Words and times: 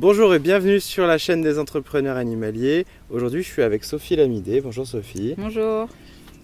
Bonjour 0.00 0.32
et 0.32 0.38
bienvenue 0.38 0.78
sur 0.78 1.08
la 1.08 1.18
chaîne 1.18 1.42
des 1.42 1.58
entrepreneurs 1.58 2.16
animaliers. 2.16 2.86
Aujourd'hui, 3.10 3.42
je 3.42 3.48
suis 3.48 3.62
avec 3.62 3.82
Sophie 3.82 4.14
Lamidé. 4.14 4.60
Bonjour 4.60 4.86
Sophie. 4.86 5.34
Bonjour. 5.36 5.88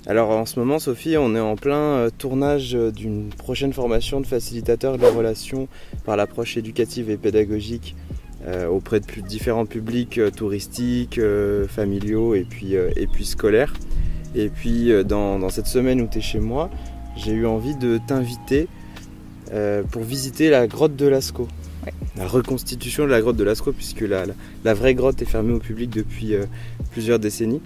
Alors 0.08 0.30
en 0.30 0.44
ce 0.44 0.58
moment, 0.58 0.80
Sophie, 0.80 1.16
on 1.16 1.36
est 1.36 1.40
en 1.40 1.54
plein 1.54 1.76
euh, 1.76 2.10
tournage 2.10 2.74
euh, 2.74 2.90
d'une 2.90 3.28
prochaine 3.28 3.72
formation 3.72 4.20
de 4.20 4.26
facilitateur 4.26 4.96
de 4.96 5.02
la 5.02 5.10
relation 5.10 5.68
par 6.04 6.16
l'approche 6.16 6.56
éducative 6.56 7.10
et 7.10 7.16
pédagogique 7.16 7.94
euh, 8.44 8.66
auprès 8.66 8.98
de 8.98 9.06
différents 9.20 9.66
publics 9.66 10.20
touristiques, 10.34 11.20
familiaux 11.68 12.34
et 12.34 12.42
puis, 12.42 12.74
et 12.74 13.06
puis 13.06 13.24
scolaires. 13.24 13.72
Et 14.34 14.48
puis 14.48 14.90
dans, 15.04 15.48
cette 15.48 15.68
semaine 15.68 16.00
où 16.00 16.08
tu 16.08 16.18
es 16.18 16.22
chez 16.22 16.40
moi, 16.40 16.70
j'ai 17.16 17.30
eu 17.30 17.46
envie 17.46 17.76
de 17.76 18.00
t'inviter 18.04 18.66
pour 19.92 20.02
visiter 20.02 20.50
la 20.50 20.66
grotte 20.66 20.96
de 20.96 21.06
Lascaux 21.06 21.46
la 22.16 22.26
reconstitution 22.26 23.04
de 23.04 23.10
la 23.10 23.20
grotte 23.20 23.36
de 23.36 23.44
Lascaux, 23.44 23.72
puisque 23.72 24.02
la, 24.02 24.24
la, 24.64 24.74
vraie 24.74 24.94
grotte 24.94 25.20
est 25.22 25.26
fermée 25.26 25.52
au 25.52 25.58
public 25.58 25.90
depuis 25.90 26.34
euh, 26.34 26.44
plusieurs 26.92 27.18
décennies. 27.18 27.60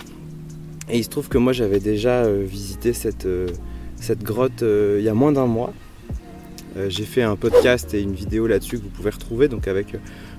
Et 0.88 0.98
il 0.98 1.04
se 1.04 1.10
trouve 1.10 1.28
que 1.28 1.38
moi 1.38 1.52
j'avais 1.52 1.80
déjà 1.80 2.24
euh, 2.24 2.44
visité 2.46 2.92
cette, 2.94 3.26
euh, 3.26 3.48
cette 3.96 4.22
grotte 4.22 4.62
il 4.62 5.02
y 5.02 5.08
a 5.08 5.14
moins 5.14 5.32
d'un 5.32 5.46
mois. 5.46 5.72
J'ai 6.88 7.04
fait 7.04 7.22
un 7.22 7.34
podcast 7.34 7.92
et 7.94 8.00
une 8.00 8.14
vidéo 8.14 8.46
là-dessus 8.46 8.78
que 8.78 8.84
vous 8.84 8.90
pouvez 8.90 9.10
retrouver, 9.10 9.48
donc 9.48 9.66
avec 9.66 9.96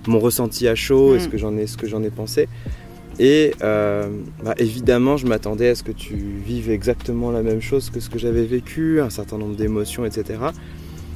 mon 0.08 0.20
ressenti 0.20 0.70
à 0.70 0.76
chaud 0.76 1.14
et 1.14 1.18
mm. 1.18 1.20
ce 1.20 1.28
que 1.28 1.38
j'en 1.38 1.58
ai, 1.58 1.68
ce 1.68 1.76
que 1.76 1.86
j'en 1.86 2.02
ai 2.02 2.10
pensé. 2.10 2.48
Et 3.20 3.52
bah, 3.60 4.56
évidemment, 4.58 5.18
je 5.18 5.28
m'attendais 5.28 5.68
à 5.68 5.76
ce 5.76 5.84
que 5.84 5.92
tu 5.92 6.16
vives 6.16 6.72
exactement 6.72 7.32
la 7.32 7.44
même 7.44 7.62
chose 7.62 7.90
que 7.90 8.00
ce 8.00 8.10
que 8.10 8.18
j'avais 8.18 8.46
vécu, 8.46 9.02
un 9.02 9.10
certain 9.10 9.38
nombre 9.38 9.58
d'émotions, 9.58 10.06
etc. 10.06 10.40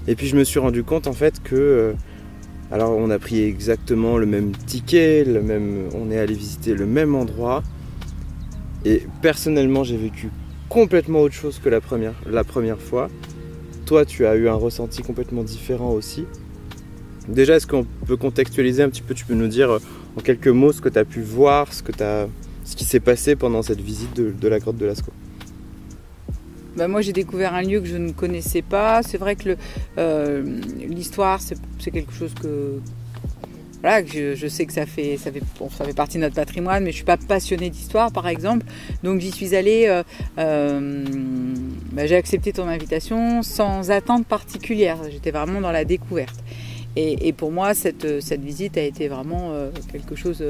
Et 0.08 0.16
puis 0.16 0.27
je 0.27 0.36
me 0.36 0.44
suis 0.44 0.59
rendu 0.59 0.83
compte 0.83 1.08
en 1.08 1.14
fait 1.14 1.42
que 1.42 1.95
alors 2.74 2.98
on 2.98 3.12
a 3.12 3.20
pris 3.20 3.44
exactement 3.44 4.18
le 4.18 4.26
même 4.26 4.52
ticket, 4.52 5.28
on 5.94 6.10
est 6.10 6.18
allé 6.18 6.34
visiter 6.34 6.74
le 6.74 6.88
même 6.88 7.14
endroit. 7.14 7.62
Et 8.84 9.04
personnellement 9.22 9.84
j'ai 9.84 9.96
vécu 9.96 10.32
complètement 10.70 11.22
autre 11.22 11.36
chose 11.36 11.60
que 11.64 11.70
la 11.70 11.82
première, 11.82 12.80
fois. 12.80 13.10
Toi 13.86 14.06
tu 14.06 14.26
as 14.26 14.36
eu 14.36 14.50
un 14.50 14.56
ressenti 14.56 15.04
complètement 15.04 15.44
différent 15.44 15.92
aussi. 15.92 16.26
Déjà 17.28 17.58
est-ce 17.58 17.68
qu'on 17.68 17.86
peut 18.08 18.18
contextualiser 18.18 18.82
un 18.82 18.90
petit 18.90 19.04
peu, 19.04 19.14
tu 19.14 19.26
peux 19.26 19.36
nous 19.36 19.48
dire 19.48 19.70
euh, 19.70 19.80
en 20.18 20.22
quelques 20.22 20.48
mots 20.48 20.72
ce 20.72 20.82
que 20.82 20.90
tu 20.90 20.98
as 20.98 21.06
pu 21.06 21.22
voir, 21.22 21.72
ce, 21.72 21.84
qui 22.76 22.86
s'est 22.86 23.00
passé 23.00 23.36
pendant 23.36 23.62
cette 23.62 23.82
visite 23.82 24.16
de 24.16 24.48
la 24.48 24.58
grotte 24.58 24.78
de 24.78 24.88
Lascaux? 24.88 25.14
Bah, 26.76 26.88
moi 26.88 27.02
j'ai 27.02 27.14
découvert 27.14 27.54
un 27.54 27.62
lieu 27.62 27.80
que 27.80 27.88
je 27.88 27.98
ne 27.98 28.12
connaissais 28.12 28.62
pas. 28.62 29.04
C'est 29.04 29.18
vrai 29.18 29.36
que 29.36 29.56
euh, 29.98 30.60
l'histoire 30.88 31.40
c'est 31.42 31.92
quelque 31.92 32.14
chose 32.14 32.34
que 32.34 32.80
voilà, 33.82 34.02
que 34.02 34.34
je, 34.34 34.48
sais 34.48 34.66
que 34.66 34.72
ça 34.72 34.86
fait, 34.86 35.18
ça, 35.18 35.30
fait, 35.30 35.42
ça 35.72 35.84
fait 35.84 35.94
partie 35.94 36.16
de 36.16 36.22
notre 36.22 36.36
patrimoine, 36.36 36.86
mais 36.86 36.92
je 36.92 36.96
suis 36.96 37.06
pas 37.06 37.18
passionnée 37.18 37.70
d'histoire, 37.70 38.14
par 38.14 38.30
exemple. 38.30 38.66
Donc 39.04 39.20
j'y 39.20 39.30
suis 39.30 39.58
allée, 39.58 39.88
euh, 39.88 40.04
euh, 40.38 41.04
bah, 41.92 42.08
j'ai 42.08 42.16
accepté 42.16 42.54
ton 42.54 42.70
invitation 42.70 43.44
sans 43.44 43.92
attente 43.92 44.26
particulière. 44.26 45.00
J'étais 45.12 45.32
vraiment 45.32 45.60
dans 45.60 45.74
la 45.74 45.84
découverte. 45.84 46.40
Et, 46.96 47.34
pour 47.34 47.52
moi, 47.52 47.74
cette, 47.74 48.22
cette, 48.22 48.42
visite 48.42 48.78
a 48.78 48.84
été 48.84 49.08
vraiment 49.08 49.52
quelque 49.92 50.16
chose 50.16 50.44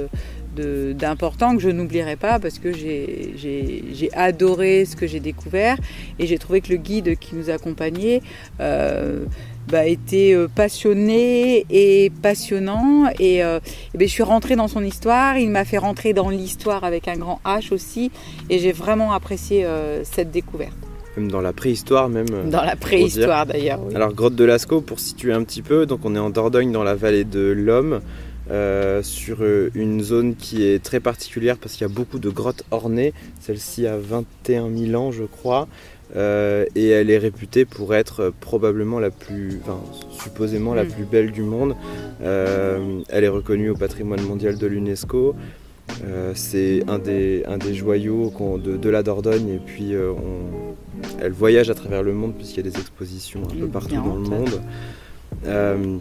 d'important 0.53 1.55
que 1.55 1.61
je 1.61 1.69
n'oublierai 1.69 2.15
pas 2.15 2.39
parce 2.39 2.59
que 2.59 2.73
j'ai 2.73 4.09
adoré 4.13 4.85
ce 4.85 4.95
que 4.95 5.07
j'ai 5.07 5.19
découvert 5.19 5.77
et 6.19 6.27
j'ai 6.27 6.37
trouvé 6.37 6.61
que 6.61 6.69
le 6.69 6.77
guide 6.77 7.17
qui 7.17 7.35
nous 7.35 7.49
accompagnait 7.49 8.21
euh, 8.59 9.25
bah, 9.69 9.85
était 9.85 10.33
euh, 10.33 10.47
passionné 10.53 11.65
et 11.69 12.11
passionnant 12.21 13.09
et, 13.19 13.43
euh, 13.43 13.59
ben, 13.95 14.07
je 14.07 14.13
suis 14.13 14.23
rentrée 14.23 14.55
dans 14.55 14.67
son 14.67 14.83
histoire, 14.83 15.37
il 15.37 15.49
m'a 15.49 15.65
fait 15.65 15.77
rentrer 15.77 16.13
dans 16.13 16.29
l'histoire 16.29 16.83
avec 16.83 17.07
un 17.07 17.15
grand 17.15 17.39
H 17.45 17.73
aussi 17.73 18.11
et 18.49 18.59
j'ai 18.59 18.71
vraiment 18.71 19.13
apprécié 19.13 19.65
cette 20.03 20.31
découverte. 20.31 20.73
Même 21.17 21.29
dans 21.29 21.41
la 21.41 21.53
préhistoire 21.53 22.09
même. 22.09 22.27
Dans 22.49 22.63
la 22.63 22.75
préhistoire 22.75 23.45
d'ailleurs. 23.45 23.79
Alors 23.93 24.13
grotte 24.13 24.35
de 24.35 24.43
Lascaux 24.43 24.81
pour 24.81 24.99
situer 24.99 25.31
un 25.31 25.43
petit 25.43 25.61
peu, 25.61 25.85
donc 25.85 25.99
on 26.03 26.15
est 26.15 26.19
en 26.19 26.29
Dordogne 26.29 26.71
dans 26.71 26.83
la 26.83 26.95
vallée 26.95 27.23
de 27.23 27.51
l'Homme. 27.55 28.01
Euh, 28.51 29.01
sur 29.03 29.37
euh, 29.41 29.71
une 29.73 30.01
zone 30.01 30.35
qui 30.35 30.65
est 30.65 30.83
très 30.83 30.99
particulière 30.99 31.57
parce 31.57 31.73
qu'il 31.73 31.87
y 31.87 31.89
a 31.89 31.93
beaucoup 31.93 32.19
de 32.19 32.29
grottes 32.29 32.63
ornées. 32.71 33.13
Celle-ci 33.39 33.87
a 33.87 33.97
21 33.97 34.69
000 34.69 35.01
ans, 35.01 35.11
je 35.11 35.23
crois. 35.23 35.67
Euh, 36.15 36.65
et 36.75 36.89
elle 36.89 37.09
est 37.09 37.17
réputée 37.17 37.63
pour 37.63 37.95
être 37.95 38.33
probablement 38.41 38.99
la 38.99 39.11
plus, 39.11 39.59
enfin, 39.63 39.79
supposément 40.11 40.73
la 40.73 40.83
hmm. 40.83 40.89
plus 40.89 41.05
belle 41.05 41.31
du 41.31 41.41
monde. 41.41 41.75
elle 42.21 43.23
est 43.23 43.29
reconnue 43.29 43.69
au 43.69 43.75
patrimoine 43.75 44.21
mondial 44.21 44.57
de 44.57 44.67
l'UNESCO. 44.67 45.35
c'est 46.35 46.83
un 46.87 46.99
des, 46.99 47.43
un 47.47 47.57
des 47.57 47.73
joyaux 47.73 48.31
de, 48.63 48.77
de, 48.77 48.89
la 48.89 49.03
Dordogne 49.03 49.49
et 49.49 49.59
puis 49.65 49.93
elle 51.19 51.31
voyage 51.31 51.69
à 51.69 51.73
travers 51.73 52.03
le 52.03 52.13
monde 52.13 52.35
puisqu'il 52.35 52.57
y 52.57 52.67
a 52.67 52.69
des 52.69 52.79
expositions 52.79 53.41
un 53.43 53.55
peu 53.55 53.67
partout 53.67 53.95
dans 53.95 54.15
le 54.15 54.29
monde. 54.29 54.61
Euh, 55.45 55.97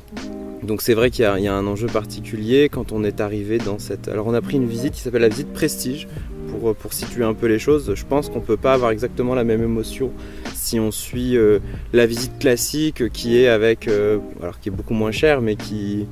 donc 0.62 0.82
c'est 0.82 0.94
vrai 0.94 1.10
qu'il 1.10 1.25
y, 1.25 1.48
a 1.48 1.54
un 1.54 1.66
enjeu 1.66 1.88
particulier 1.88 2.69
quand 2.69 2.93
on 2.93 3.04
est 3.04 3.20
arrivé 3.20 3.59
dans 3.59 3.78
cette... 3.78 4.09
Alors 4.09 4.26
on 4.26 4.34
a 4.34 4.41
pris 4.41 4.56
une 4.56 4.69
visite 4.69 4.94
qui 4.94 5.00
s'appelle 5.00 5.22
la 5.22 5.28
visite 5.28 5.53
prestige 5.53 6.06
pour, 6.48 6.75
pour 6.75 6.93
situer 6.93 7.25
un 7.25 7.34
peu 7.34 7.47
les 7.47 7.59
choses. 7.59 7.93
Je 7.94 8.04
pense 8.04 8.28
qu'on 8.28 8.41
ne 8.41 8.44
peut 8.44 8.56
pas 8.56 8.75
avoir 8.75 8.91
exactement 8.91 9.34
la 9.34 9.44
même 9.44 9.62
émotion 9.62 10.12
si 10.54 10.78
on 10.78 10.93
suit 10.93 11.37
euh, 11.37 11.59
la 11.93 12.06
visite 12.06 12.38
classique 12.38 13.09
qui 13.10 13.38
est 13.38 13.48
avec... 13.48 13.88
Euh, 13.88 14.19
alors 14.41 14.60
qui 14.60 14.69
est 14.69 14.72
beaucoup 14.72 14.94
moins 14.94 15.10
chère 15.10 15.41
mais 15.41 15.56
qui... 15.56 16.06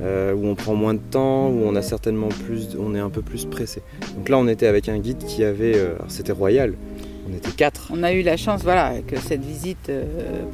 où 0.00 0.46
on 0.46 0.54
prend 0.54 0.74
moins 0.74 0.94
de 0.94 1.00
temps, 1.10 1.48
où 1.48 1.62
on 1.64 1.74
a 1.74 1.82
certainement 1.82 2.28
plus, 2.28 2.68
on 2.78 2.94
est 2.94 3.00
un 3.00 3.10
peu 3.10 3.22
plus 3.22 3.44
pressé. 3.44 3.82
Donc 4.16 4.28
là, 4.28 4.38
on 4.38 4.46
était 4.46 4.66
avec 4.66 4.88
un 4.88 4.98
guide 4.98 5.24
qui 5.26 5.44
avait, 5.44 5.76
c'était 6.08 6.32
royal, 6.32 6.74
on 7.30 7.36
était 7.36 7.50
quatre. 7.50 7.90
On 7.94 8.02
a 8.02 8.12
eu 8.12 8.22
la 8.22 8.36
chance, 8.36 8.62
voilà, 8.62 8.94
que 9.06 9.16
cette 9.16 9.44
visite, 9.44 9.88
euh, 9.88 10.04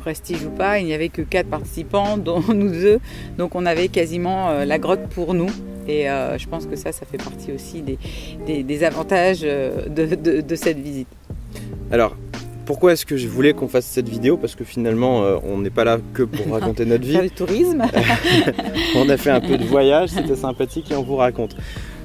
prestige 0.01 0.45
ou 0.45 0.51
pas, 0.51 0.79
il 0.79 0.87
n'y 0.87 0.95
avait 0.95 1.09
que 1.09 1.23
quatre 1.23 1.49
participants, 1.49 2.17
dont 2.19 2.43
nous 2.49 2.71
deux. 2.71 2.99
Donc 3.39 3.55
on 3.55 3.67
avait 3.67 3.89
quasiment 3.89 4.51
euh, 4.51 4.65
la 4.65 4.79
grotte 4.79 5.09
pour 5.11 5.35
nous. 5.35 5.51
Et 5.89 6.11
euh, 6.11 6.37
je 6.37 6.49
pense 6.49 6.67
que 6.67 6.77
ça, 6.77 6.93
ça 6.93 7.07
fait 7.07 7.19
partie 7.19 7.53
aussi 7.53 7.83
des, 7.83 8.85
avantages 8.85 9.43
de, 9.43 10.57
cette 10.57 10.79
visite. 10.79 11.07
Alors, 11.93 12.17
pourquoi 12.65 12.93
est-ce 12.93 13.07
que 13.07 13.17
je 13.17 13.29
voulais 13.29 13.53
qu'on 13.53 13.69
fasse 13.69 13.87
cette 13.87 14.09
vidéo? 14.09 14.37
Parce 14.37 14.57
que 14.57 14.65
finalement, 14.65 15.21
on 15.45 15.59
n'est 15.59 15.71
pas 15.71 15.85
là 15.85 15.99
que 16.13 16.25
pour 16.25 16.53
raconter 16.53 16.85
notre 16.87 17.05
vie. 17.05 17.13
Faire 17.13 17.23
du 17.23 17.31
tourisme. 17.31 17.85
on 18.97 19.09
a 19.09 19.17
fait 19.17 19.31
un 19.31 19.41
peu 19.41 19.57
de 19.57 19.65
voyage, 19.65 20.09
c'était 20.09 20.35
sympathique 20.35 20.91
et 20.91 20.97
on 20.97 21.05
vous 21.05 21.17
raconte. 21.17 21.55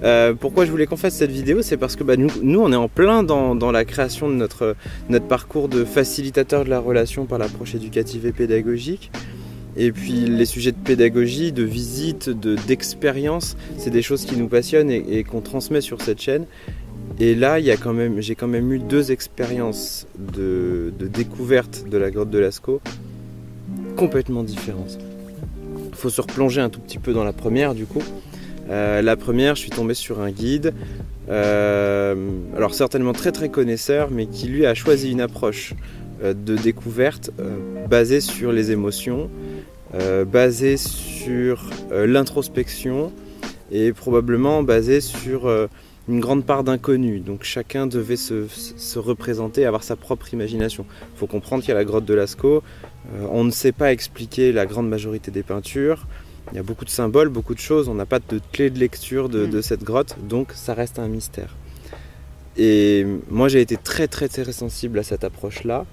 Euh, 0.03 0.33
pourquoi 0.33 0.65
je 0.65 0.71
voulais 0.71 0.87
qu'on 0.87 0.97
fasse 0.97 1.15
cette 1.15 1.31
vidéo 1.31 1.61
C'est 1.61 1.77
parce 1.77 1.95
que 1.95 2.03
bah, 2.03 2.15
nous, 2.17 2.59
on 2.59 2.71
est 2.71 2.75
en 2.75 2.87
plein 2.87 3.23
dans, 3.23 3.71
la 3.71 3.85
création 3.85 4.29
de 4.29 4.35
notre, 4.35 4.75
parcours 5.27 5.67
de 5.67 5.83
facilitateur 5.83 6.65
de 6.65 6.69
la 6.69 6.79
relation 6.79 7.25
par 7.25 7.37
l'approche 7.37 7.75
éducative 7.75 8.25
et 8.25 8.31
pédagogique. 8.31 9.11
Et 9.77 9.91
puis 9.91 10.25
les 10.25 10.45
sujets 10.45 10.71
de 10.71 10.77
pédagogie, 10.77 11.51
de 11.51 11.63
visite, 11.63 12.29
d'expérience, 12.29 13.55
c'est 13.77 13.89
des 13.89 14.01
choses 14.01 14.25
qui 14.25 14.35
nous 14.35 14.47
passionnent 14.47 14.91
et, 14.91 15.23
qu'on 15.23 15.41
transmet 15.41 15.81
sur 15.81 16.01
cette 16.01 16.21
chaîne. 16.21 16.45
Et 17.19 17.35
là, 17.35 17.61
j'ai 17.61 17.77
quand, 17.77 17.93
même, 17.93 18.71
eu 18.73 18.79
deux 18.79 19.11
expériences 19.11 20.07
de, 20.17 20.91
découverte 20.99 21.85
de 21.87 21.97
la 21.97 22.09
grotte 22.09 22.29
de 22.29 22.39
Lascaux 22.39 22.81
complètement 23.95 24.43
différentes. 24.43 24.97
Il 25.89 25.95
faut 25.95 26.09
se 26.09 26.21
replonger 26.21 26.61
un 26.61 26.69
tout 26.69 26.79
petit 26.79 26.97
peu 26.97 27.13
dans 27.13 27.23
la 27.23 27.33
première 27.33 27.75
du 27.75 27.85
coup. 27.85 28.01
Euh, 28.71 29.01
la 29.01 29.17
première, 29.17 29.55
je 29.55 29.61
suis 29.61 29.69
tombé 29.69 29.93
sur 29.93 30.21
un 30.21 30.31
guide, 30.31 30.73
euh, 31.29 32.15
alors 32.55 32.73
certainement 32.73 33.11
très 33.11 33.31
très 33.31 33.49
connaisseur, 33.49 34.09
mais 34.11 34.27
qui 34.27 34.47
lui 34.47 34.65
a 34.65 34.73
choisi 34.73 35.11
une 35.11 35.19
approche 35.19 35.73
euh, 36.23 36.33
de 36.33 36.55
découverte 36.55 37.31
basée 37.89 38.21
sur 38.21 38.51
les 38.51 38.71
émotions, 38.71 39.29
basée 40.31 40.77
sur 40.77 41.69
l'introspection 41.91 43.11
et 43.73 43.91
probablement 43.91 44.63
basée 44.63 45.01
sur 45.01 45.49
une 46.07 46.19
grande 46.21 46.45
part 46.45 46.63
d'inconnu. 46.63 47.19
Donc 47.19 47.43
chacun 47.43 47.87
devait 47.87 48.15
se, 48.15 48.47
se, 48.47 48.99
représenter, 48.99 49.65
avoir 49.65 49.83
sa 49.83 49.97
propre 49.97 50.33
imagination. 50.33 50.85
Il 51.13 51.19
faut 51.19 51.27
comprendre 51.27 51.61
qu'il 51.61 51.71
y 51.71 51.73
a 51.73 51.77
la 51.77 51.83
grotte 51.83 52.05
de 52.05 52.13
Lascaux. 52.13 52.63
on 53.29 53.43
ne 53.43 53.51
sait 53.51 53.73
pas 53.73 53.91
expliquer 53.91 54.53
la 54.53 54.65
grande 54.65 54.87
majorité 54.87 55.29
des 55.29 55.43
peintures. 55.43 56.07
Il 56.51 56.57
y 56.57 56.59
a 56.59 56.63
beaucoup 56.63 56.85
de 56.85 56.89
symboles, 56.89 57.29
beaucoup 57.29 57.53
de 57.53 57.59
choses. 57.59 57.87
On 57.87 57.95
n'a 57.95 58.05
pas 58.05 58.19
de 58.19 58.41
clé 58.51 58.69
de 58.69 58.77
lecture 58.77 59.29
de, 59.29 59.45
mm. 59.45 59.61
cette 59.61 59.83
grotte, 59.83 60.17
donc 60.27 60.51
ça 60.53 60.73
reste 60.73 60.99
un 60.99 61.07
mystère. 61.07 61.55
Et 62.57 63.05
moi, 63.29 63.47
j'ai 63.47 63.61
été 63.61 63.77
très, 63.77 64.07
très, 64.07 64.27
très 64.27 64.51
sensible 64.51 64.99
à 64.99 65.03
cette 65.03 65.23
approche-là, 65.23 65.85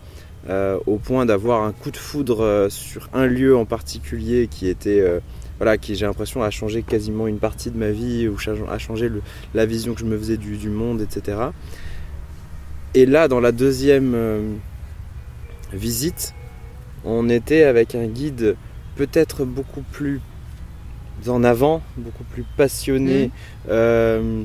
euh, 0.48 0.78
au 0.86 0.96
point 0.96 1.26
d'avoir 1.26 1.62
un 1.62 1.72
coup 1.72 1.92
de 1.92 1.96
foudre 1.96 2.42
euh, 2.42 2.68
sur 2.68 3.08
un 3.12 3.26
lieu 3.26 3.56
en 3.56 3.64
particulier 3.64 4.48
qui 4.50 4.66
était, 4.66 5.00
euh, 5.00 5.20
voilà, 5.58 5.78
qui 5.78 5.94
j'ai 5.94 6.06
l'impression 6.06 6.42
a 6.42 6.50
changé 6.50 6.82
quasiment 6.82 7.28
une 7.28 7.38
partie 7.38 7.70
de 7.70 7.78
ma 7.78 7.90
vie, 7.90 8.26
ou 8.26 8.36
a 8.68 8.78
changé 8.78 9.10
la 9.54 9.66
vision 9.66 9.94
que 9.94 10.00
je 10.00 10.06
me 10.06 10.18
faisais 10.18 10.36
du, 10.36 10.56
du, 10.56 10.70
monde, 10.70 11.00
etc. 11.00 11.38
Et 12.94 13.06
là, 13.06 13.28
dans 13.28 13.40
la 13.40 13.52
deuxième 13.52 14.58
visite, 15.72 16.34
on 17.04 17.28
était 17.28 17.62
avec 17.62 17.94
un 17.94 18.06
guide 18.06 18.56
peut-être 18.96 19.44
beaucoup 19.44 19.82
plus 19.92 20.20
en 21.26 21.42
avant, 21.44 21.82
beaucoup 21.96 22.24
plus 22.24 22.44
passionné, 22.56 23.30
euh, 23.68 24.44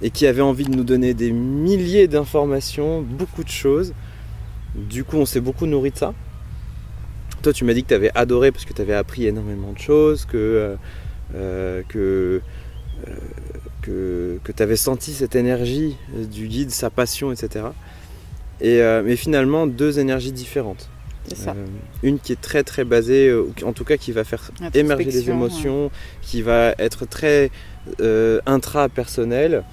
et 0.00 0.10
qui 0.10 0.26
avait 0.26 0.42
envie 0.42 0.64
de 0.64 0.74
nous 0.74 0.84
donner 0.84 1.14
des 1.14 1.32
milliers 1.32 2.08
d'informations, 2.08 3.02
beaucoup 3.02 3.44
de 3.44 3.48
choses. 3.48 3.92
Du 4.74 5.04
coup, 5.04 5.16
on 5.16 5.26
s'est 5.26 5.40
beaucoup 5.40 5.66
nourri 5.66 5.90
de 5.90 5.98
ça. 5.98 6.14
Toi, 7.42 7.52
tu 7.52 7.64
m'as 7.64 7.74
dit 7.74 7.82
que 7.82 7.88
tu 7.88 7.94
avais 7.94 8.10
adoré 8.14 8.52
parce 8.52 8.64
que 8.64 8.72
tu 8.72 8.82
avais 8.82 8.94
appris 8.94 9.26
énormément 9.26 9.72
de 9.72 9.78
choses, 9.78 10.24
que, 10.24 10.36
euh, 10.36 10.76
euh, 11.34 11.82
que, 11.88 12.40
que, 13.82 14.38
que 14.44 14.52
tu 14.52 14.62
avais 14.62 14.76
senti 14.76 15.12
cette 15.12 15.34
énergie 15.34 15.96
du 16.30 16.46
guide, 16.46 16.70
sa 16.70 16.88
passion, 16.90 17.32
etc. 17.32 17.66
Et, 18.60 18.80
mais 19.04 19.16
finalement, 19.16 19.66
deux 19.66 19.98
énergies 19.98 20.30
différentes. 20.30 20.88
Ça. 21.34 21.50
Euh, 21.50 21.66
une 22.02 22.18
qui 22.18 22.32
est 22.32 22.40
très 22.40 22.62
très 22.62 22.84
basée, 22.84 23.28
euh, 23.28 23.46
en 23.64 23.72
tout 23.72 23.84
cas 23.84 23.96
qui 23.96 24.12
va 24.12 24.24
faire 24.24 24.50
émerger 24.74 25.04
les 25.04 25.30
émotions, 25.30 25.90
qui 26.20 26.42
va 26.42 26.74
être 26.78 27.06
très 27.06 27.50
euh, 28.00 28.40
intra-personnelle, 28.46 29.64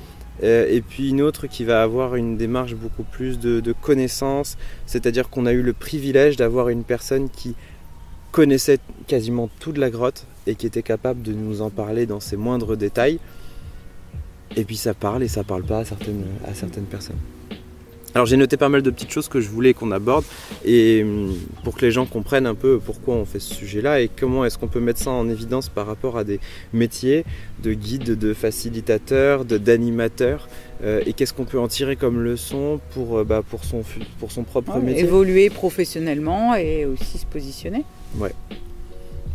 et 0.41 0.81
puis 0.81 1.09
une 1.09 1.21
autre 1.21 1.47
qui 1.47 1.65
va 1.65 1.83
avoir 1.83 2.15
une 2.15 2.37
démarche 2.37 2.73
beaucoup 2.73 3.03
plus 3.03 3.39
de, 3.39 3.59
de 3.59 3.73
connaissance, 3.73 4.57
c'est-à-dire 4.85 5.29
qu'on 5.29 5.45
a 5.45 5.51
eu 5.51 5.61
le 5.61 5.73
privilège 5.73 6.37
d'avoir 6.37 6.69
une 6.69 6.85
personne 6.85 7.29
qui 7.29 7.55
connaissait 8.31 8.79
quasiment 9.07 9.49
toute 9.59 9.77
la 9.77 9.89
grotte 9.89 10.25
et 10.47 10.55
qui 10.55 10.65
était 10.65 10.83
capable 10.83 11.23
de 11.23 11.33
nous 11.33 11.61
en 11.61 11.69
parler 11.69 12.05
dans 12.05 12.21
ses 12.21 12.37
moindres 12.37 12.77
détails. 12.77 13.19
Et 14.55 14.63
puis 14.63 14.77
ça 14.77 14.93
parle 14.93 15.23
et 15.23 15.27
ça 15.27 15.43
parle 15.43 15.63
pas 15.63 15.79
à 15.79 15.85
certaines, 15.85 16.23
à 16.47 16.53
certaines 16.53 16.85
personnes. 16.85 17.19
Alors 18.15 18.25
j'ai 18.25 18.37
noté 18.37 18.57
pas 18.57 18.69
mal 18.69 18.81
de 18.81 18.89
petites 18.89 19.11
choses 19.11 19.27
que 19.27 19.39
je 19.39 19.49
voulais 19.49 19.73
qu'on 19.73 19.91
aborde 19.91 20.25
et 20.65 21.03
hum, 21.03 21.35
pour 21.63 21.75
que 21.75 21.85
les 21.85 21.91
gens 21.91 22.05
comprennent 22.05 22.47
un 22.47 22.55
peu 22.55 22.79
pourquoi 22.79 23.15
on 23.15 23.25
fait 23.25 23.39
ce 23.39 23.53
sujet-là 23.53 24.01
et 24.01 24.09
comment 24.09 24.45
est-ce 24.45 24.57
qu'on 24.57 24.67
peut 24.67 24.79
mettre 24.79 24.99
ça 24.99 25.11
en 25.11 25.29
évidence 25.29 25.69
par 25.69 25.85
rapport 25.85 26.17
à 26.17 26.23
des 26.23 26.39
métiers 26.73 27.23
de 27.61 27.73
guide, 27.73 28.17
de 28.17 28.33
facilitateur, 28.33 29.45
d'animateur 29.45 30.47
euh, 30.83 31.01
et 31.05 31.13
qu'est-ce 31.13 31.33
qu'on 31.33 31.45
peut 31.45 31.59
en 31.59 31.67
tirer 31.67 31.97
comme 31.97 32.23
leçon 32.23 32.79
pour, 32.93 33.19
euh, 33.19 33.23
bah, 33.23 33.43
pour, 33.47 33.63
son, 33.63 33.83
pour 34.19 34.31
son 34.31 34.43
propre 34.43 34.79
métier? 34.79 35.03
Évoluer 35.03 35.49
professionnellement 35.49 36.55
et 36.55 36.85
aussi 36.85 37.19
se 37.19 37.25
positionner. 37.25 37.83
Ouais. 38.17 38.33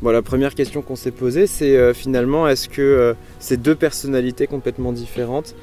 Bon, 0.03 0.11
la 0.11 0.23
première 0.23 0.55
question 0.55 0.82
qu'on 0.82 0.97
s'est 0.97 1.12
posée, 1.12 1.47
c'est 1.47 1.77
euh, 1.77 1.94
finalement 1.94 2.49
est-ce 2.49 2.69
que 2.69 3.15
ces 3.38 3.56
deux 3.56 3.75
personnalités 3.75 4.47
complètement 4.47 4.93
différentes, 4.93 5.55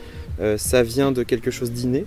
ça 0.58 0.82
vient 0.82 1.12
de 1.12 1.22
quelque 1.22 1.52
chose 1.52 1.72
d'inné? 1.72 2.04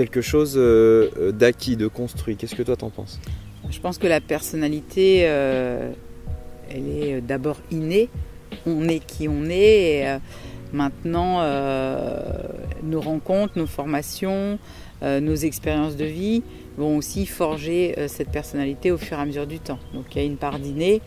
Quelque 0.00 0.22
chose 0.22 0.54
euh, 0.56 1.10
euh, 1.18 1.30
d'acquis, 1.30 1.76
de 1.76 1.86
construit. 1.86 2.36
Qu'est-ce 2.36 2.54
que 2.54 2.62
toi 2.62 2.74
t'en 2.74 2.88
penses? 2.88 3.20
Je 3.68 3.78
pense 3.80 3.98
que 3.98 4.06
la 4.06 4.22
personnalité, 4.22 5.24
euh, 5.24 5.92
elle 6.70 6.88
est 6.88 7.20
d'abord 7.20 7.58
innée. 7.70 8.08
On 8.64 8.88
est 8.88 9.00
qui 9.00 9.28
on 9.28 9.44
est. 9.50 10.18
Maintenant, 10.72 11.42
nos 12.82 13.00
rencontres, 13.00 13.58
nos 13.58 13.66
formations, 13.66 14.58
nos 15.02 15.34
expériences 15.34 15.96
de 15.96 16.04
vie 16.04 16.42
vont 16.78 16.96
aussi 16.96 17.26
forger 17.26 17.94
cette 18.08 18.30
personnalité 18.30 18.90
au 18.90 18.96
fur 18.96 19.18
et 19.18 19.20
à 19.20 19.24
mesure 19.24 19.46
du 19.46 19.58
temps. 19.58 19.78
Donc 19.94 20.06
il 20.12 20.18
y 20.18 20.20
a 20.22 20.24
une 20.24 20.36
part 20.36 20.58
d'inné, 20.58 21.00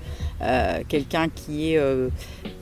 quelqu'un 0.88 1.30
qui 1.30 1.74
est 1.74 1.82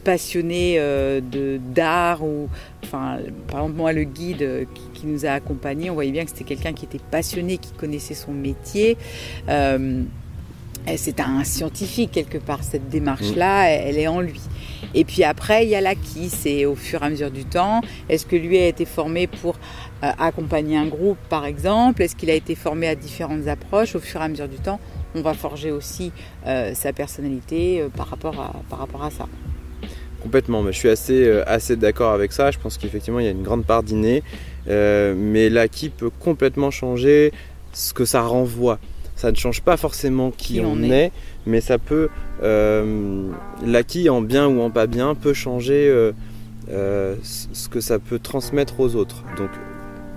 passionné 0.04 0.78
de 0.78 1.60
d'art 1.74 2.24
ou 2.24 2.50
enfin 2.83 3.19
par 3.48 3.62
exemple 3.62 3.78
moi 3.78 3.94
le 3.94 4.04
guide 4.04 4.68
qui 4.74 4.92
qui 5.01 5.07
nous 5.07 5.25
a 5.25 5.31
accompagnés, 5.31 5.89
on 5.89 5.95
voyait 5.95 6.12
bien 6.12 6.24
que 6.24 6.30
c'était 6.30 6.44
quelqu'un 6.44 6.74
qui 6.74 6.86
était 6.86 7.04
passionné, 7.10 7.57
qui 7.57 7.72
connaissait 7.72 8.13
son 8.13 8.31
métier. 8.31 8.98
Euh, 9.50 10.04
c'est 10.95 11.19
un 11.19 11.44
scientifique 11.44 12.12
quelque 12.12 12.38
part, 12.38 12.63
cette 12.63 12.89
démarche-là, 12.89 13.63
mm. 13.63 13.81
elle 13.88 13.98
est 13.98 14.07
en 14.07 14.22
lui. 14.22 14.42
Et 14.94 15.04
puis 15.04 15.24
après, 15.24 15.66
il 15.66 15.69
y 15.69 15.75
a 15.75 15.81
l'acquis, 15.81 16.30
c'est 16.30 16.66
au 16.66 16.75
fur 16.75 17.01
et 17.01 17.06
à 17.06 17.10
mesure 17.10 17.31
du 17.31 17.45
temps. 17.45 17.81
Est-ce 18.10 18.25
que 18.25 18.36
lui 18.36 18.57
a 18.57 18.68
été 18.68 18.86
formé 18.86 19.28
pour 19.28 19.56
euh, 20.04 20.12
accompagner 20.19 20.78
un 20.78 20.88
groupe, 20.88 21.19
par 21.30 21.45
exemple? 21.45 22.01
Est-ce 22.01 22.16
qu'il 22.16 22.30
a 22.30 22.36
été 22.36 22.56
formé 22.56 22.88
à 22.88 22.95
différentes 22.95 23.48
approches 23.48 23.95
Au 23.95 24.00
fur 24.00 24.22
et 24.22 24.24
à 24.24 24.28
mesure 24.28 24.48
du 24.48 24.57
temps, 24.57 24.80
on 25.15 25.21
va 25.21 25.33
forger 25.33 25.71
aussi 25.71 26.11
euh, 26.45 26.73
sa 26.73 26.93
personnalité 26.93 27.85
par, 27.95 28.07
rapport 28.07 28.39
à, 28.39 28.53
par 28.69 28.79
rapport 28.79 29.03
à 29.03 29.11
ça. 29.11 29.27
Complètement, 30.21 30.61
mais 30.61 30.71
je 30.71 30.77
suis 30.77 30.89
assez, 30.89 31.41
assez 31.47 31.75
d'accord 31.75 32.11
avec 32.11 32.31
ça. 32.31 32.51
Je 32.51 32.59
pense 32.59 32.77
qu'effectivement, 32.77 33.19
il 33.19 33.25
y 33.25 33.29
a 33.29 33.31
une 33.31 33.41
grande 33.41 33.65
part 33.65 33.81
d'inné. 33.81 34.21
Euh, 34.67 35.15
mais 35.17 35.49
l'acquis 35.49 35.89
peut 35.89 36.09
complètement 36.09 36.71
changer 36.71 37.31
ce 37.73 37.93
que 37.93 38.05
ça 38.05 38.21
renvoie. 38.21 38.79
Ça 39.15 39.31
ne 39.31 39.35
change 39.35 39.61
pas 39.61 39.77
forcément 39.77 40.31
qui, 40.31 40.61
on, 40.61 40.81
est. 40.83 41.11
mais 41.45 41.61
ça 41.61 41.77
peut, 41.77 42.09
euh, 42.41 43.29
l'acquis 43.63 44.09
en 44.09 44.21
bien 44.21 44.47
ou 44.47 44.61
en 44.61 44.71
pas 44.71 44.87
bien, 44.87 45.13
peut 45.13 45.33
changer 45.33 46.11
euh, 46.69 47.15
ce 47.21 47.69
que 47.69 47.81
ça 47.81 47.99
peut 47.99 48.17
transmettre 48.17 48.79
aux 48.79 48.95
autres. 48.95 49.23
Donc 49.37 49.49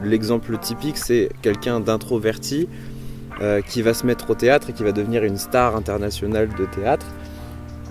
l'exemple 0.02 0.56
typique, 0.58 0.96
c'est 0.96 1.28
quelqu'un 1.42 1.80
d'introverti 1.80 2.66
qui 3.66 3.82
va 3.82 3.94
se 3.94 4.06
mettre 4.06 4.30
au 4.30 4.34
théâtre 4.34 4.70
et 4.70 4.72
qui 4.72 4.84
va 4.84 4.92
devenir 4.92 5.24
une 5.24 5.36
star 5.36 5.76
internationale 5.76 6.48
de 6.56 6.66
théâtre, 6.66 7.06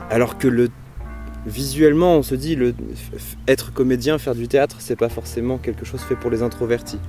alors 0.10 0.38
que 0.38 0.48
le 0.48 0.70
visuellement, 1.46 2.18
on 2.18 2.24
se 2.24 2.36
dit 2.36 2.56
le, 2.56 2.74
être 3.48 3.74
comédien, 3.74 4.18
faire 4.18 4.36
du 4.36 4.48
théâtre, 4.48 4.78
c'est 4.80 4.96
pas 4.96 5.10
forcément 5.10 5.58
quelque 5.58 5.86
chose 5.86 6.02
fait 6.02 6.16
pour 6.16 6.32
les 6.32 6.44
introvertis. 6.44 7.00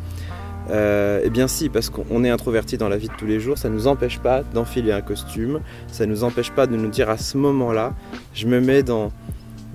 Euh, 0.70 1.20
eh 1.22 1.30
bien 1.30 1.46
si, 1.46 1.68
parce 1.68 1.90
qu'on 1.90 2.24
est 2.24 2.30
introverti 2.30 2.78
dans 2.78 2.88
la 2.88 2.96
vie 2.96 3.08
de 3.08 3.14
tous 3.14 3.26
les 3.26 3.38
jours, 3.38 3.58
ça 3.58 3.68
ne 3.68 3.74
nous 3.74 3.86
empêche 3.86 4.18
pas 4.18 4.42
d'enfiler 4.42 4.92
un 4.92 5.02
costume, 5.02 5.60
ça 5.88 6.06
ne 6.06 6.10
nous 6.10 6.24
empêche 6.24 6.50
pas 6.50 6.66
de 6.66 6.76
nous 6.76 6.88
dire 6.88 7.10
à 7.10 7.18
ce 7.18 7.36
moment-là, 7.36 7.94
je 8.32 8.46
me 8.46 8.60
mets 8.60 8.82
dans, 8.82 9.12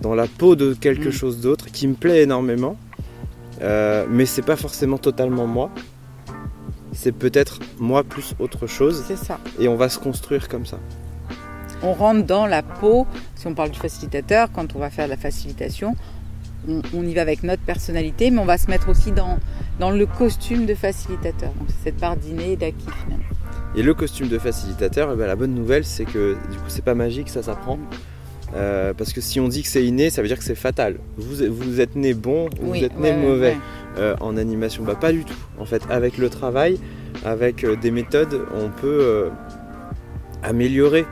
dans 0.02 0.16
la 0.16 0.26
peau 0.26 0.56
de 0.56 0.74
quelque 0.74 1.10
mm. 1.10 1.14
chose 1.14 1.42
d'autre 1.42 1.68
qui 1.72 1.88
me 1.88 1.94
plaît 1.94 2.24
énormément, 2.24 2.76
euh, 3.62 4.06
mais 4.10 4.26
c'est 4.26 4.42
pas 4.42 4.56
forcément 4.56 4.98
totalement 4.98 5.46
moi. 5.46 5.70
C'est 6.94 7.12
peut-être 7.12 7.60
moi 7.80 8.04
plus 8.04 8.34
autre 8.40 8.68
chose. 8.68 9.04
C'est 9.08 9.18
ça. 9.18 9.40
Et 9.60 9.68
on 9.68 9.76
va 9.76 9.90
se 9.90 10.00
construire 10.00 10.48
comme 10.48 10.66
ça 10.66 10.80
on 11.82 11.94
rentre 11.94 12.26
dans 12.26 12.46
la 12.46 12.62
peau, 12.62 13.08
si 13.36 13.48
on 13.48 13.54
parle 13.54 13.72
du 13.72 13.80
facilitateur, 13.80 14.52
quand 14.52 14.76
on 14.76 14.80
va 14.80 14.90
faire 14.90 15.06
de 15.06 15.12
la 15.12 15.18
facilitation, 15.18 15.96
on, 16.68 17.04
y 17.04 17.14
va 17.14 17.22
avec 17.22 17.44
notre 17.44 17.64
personnalité, 17.64 18.32
mais 18.32 18.40
on 18.40 18.46
va 18.46 18.58
se 18.58 18.68
mettre 18.68 18.90
aussi 18.90 19.12
dans, 19.12 19.40
dans 19.80 19.92
le 19.92 20.06
costume 20.06 20.66
de 20.66 20.76
facilitateur. 20.76 21.52
Donc 21.54 21.68
c'est 21.70 21.90
cette 21.90 21.98
part 21.98 22.18
d'inné 22.18 22.54
et 22.54 22.56
d'acquis 22.58 22.90
finalement. 23.04 23.26
Et 23.76 23.84
le 23.84 23.94
costume 23.94 24.28
de 24.28 24.38
facilitateur, 24.38 25.12
eh 25.14 25.16
ben, 25.16 25.26
la 25.26 25.36
bonne 25.36 25.54
nouvelle 25.54 25.86
c'est 25.86 26.06
que 26.06 26.38
du 26.52 26.58
coup 26.58 26.66
c'est 26.68 26.84
pas 26.84 26.96
magique, 26.96 27.30
ça 27.30 27.42
s'apprend. 27.42 27.80
Euh, 28.56 28.94
parce 28.94 29.14
que 29.14 29.22
si 29.22 29.40
on 29.40 29.48
dit 29.48 29.62
que 29.62 29.68
c'est 29.68 29.86
inné, 29.86 30.10
ça 30.10 30.22
veut 30.22 30.28
dire 30.28 30.38
que 30.38 30.44
c'est 30.44 30.56
fatal. 30.56 30.98
Vous, 31.18 31.46
vous 31.50 31.82
êtes 31.82 31.96
né 31.96 32.14
bon, 32.14 32.50
vous 32.62 32.76
êtes 32.76 32.98
né 33.00 33.14
mauvais 33.16 33.58
euh, 33.98 34.16
en 34.22 34.38
animation. 34.38 34.84
Bah 34.84 34.96
pas 34.96 35.12
du 35.12 35.24
tout. 35.24 35.38
En 35.60 35.66
fait, 35.66 35.84
avec 35.90 36.18
le 36.18 36.30
travail, 36.30 36.80
avec 37.24 37.64
euh, 37.64 37.76
des 37.76 37.92
méthodes, 37.92 38.42
on 38.56 38.70
peut 38.70 39.30
améliorer 40.42 41.06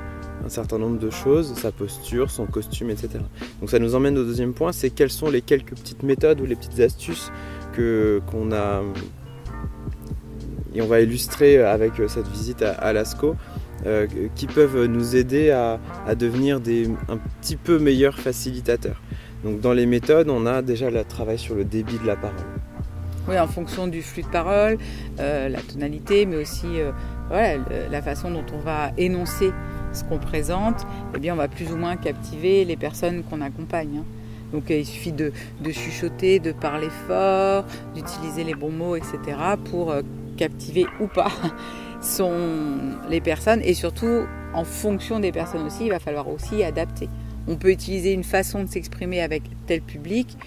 un 0.45 0.49
certain 0.49 0.77
nombre 0.77 0.99
de 0.99 1.09
choses, 1.09 1.53
sa 1.55 1.71
posture, 1.71 2.31
son 2.31 2.45
costume, 2.45 2.89
etc. 2.89 3.19
Donc 3.59 3.69
ça 3.69 3.79
nous 3.79 3.95
emmène 3.95 4.17
au 4.17 4.23
deuxième 4.23 4.53
point, 4.53 4.71
c'est 4.71 4.89
quelles 4.89 5.11
sont 5.11 5.29
les 5.29 5.41
quelques 5.41 5.75
petites 5.75 6.03
méthodes 6.03 6.39
ou 6.41 6.45
les 6.45 6.55
petites 6.55 6.79
astuces 6.79 7.31
que 7.73 8.21
qu'on 8.27 8.51
a 8.51 8.81
et 10.77 10.81
on 10.81 10.87
va 10.87 11.01
illustrer 11.01 11.57
avec 11.57 11.93
cette 12.07 12.27
visite 12.27 12.61
à, 12.61 12.93
Lascaux 12.93 13.35
euh, 13.85 14.07
qui 14.35 14.47
peuvent 14.47 14.85
nous 14.85 15.15
aider 15.15 15.51
à, 15.51 15.79
devenir 16.15 16.57
un 16.57 17.17
petit 17.41 17.55
peu 17.55 17.77
meilleurs 17.77 18.17
facilitateurs. 18.17 19.01
Donc 19.43 19.61
dans 19.61 19.73
les 19.73 19.85
méthodes, 19.85 20.29
on 20.29 20.45
a 20.45 20.61
déjà 20.61 20.89
le 20.89 21.03
travail 21.03 21.37
sur 21.37 21.55
le 21.55 21.63
débit 21.63 21.99
de 21.99 22.07
la 22.07 22.15
parole. 22.15 22.37
Oui, 23.29 23.37
en 23.37 23.47
fonction 23.47 23.87
du 23.87 24.01
flux 24.01 24.23
de 24.23 24.27
parole, 24.27 24.77
euh, 25.19 25.49
la 25.49 25.59
tonalité, 25.59 26.25
mais 26.25 26.37
aussi 26.37 26.65
euh, 26.79 27.57
la 27.91 28.01
façon 28.01 28.31
dont 28.31 28.45
on 28.53 28.59
va 28.59 28.91
énoncer 28.97 29.51
ce 29.93 30.03
qu'on 30.05 30.17
présente, 30.17 30.87
eh 31.15 31.19
bien, 31.19 31.33
on 31.33 31.37
va 31.37 31.47
plus 31.47 31.71
ou 31.71 31.75
moins 31.75 31.97
captiver 31.97 32.65
les 32.65 32.77
personnes 32.77 33.23
qu'on 33.23 33.41
accompagne. 33.41 33.99
Hein. 33.99 34.05
Donc 34.53 34.69
il 34.69 34.85
suffit 34.85 35.11
de, 35.11 35.31
chuchoter, 35.71 36.39
de 36.39 36.53
parler 36.53 36.89
fort, 37.07 37.65
d'utiliser 37.93 38.45
les 38.45 38.55
bons 38.55 38.71
mots, 38.71 38.95
etc. 38.95 39.17
pour 39.69 39.93
captiver 40.37 40.87
ou 41.01 41.07
pas 41.07 41.31
sont 42.01 42.97
les 43.09 43.21
personnes. 43.21 43.61
Et 43.63 43.73
surtout, 43.73 44.25
en 44.53 44.63
fonction 44.63 45.19
des 45.19 45.31
personnes 45.31 45.65
aussi, 45.65 45.85
il 45.85 45.89
va 45.89 45.99
falloir 45.99 46.27
aussi 46.27 46.63
adapter. 46.63 47.09
On 47.47 47.55
peut 47.55 47.71
utiliser 47.71 48.13
une 48.13 48.23
façon 48.23 48.63
de 48.63 48.69
s'exprimer 48.69 49.21
avec 49.21 49.43
tel 49.67 49.81
public 49.81 50.37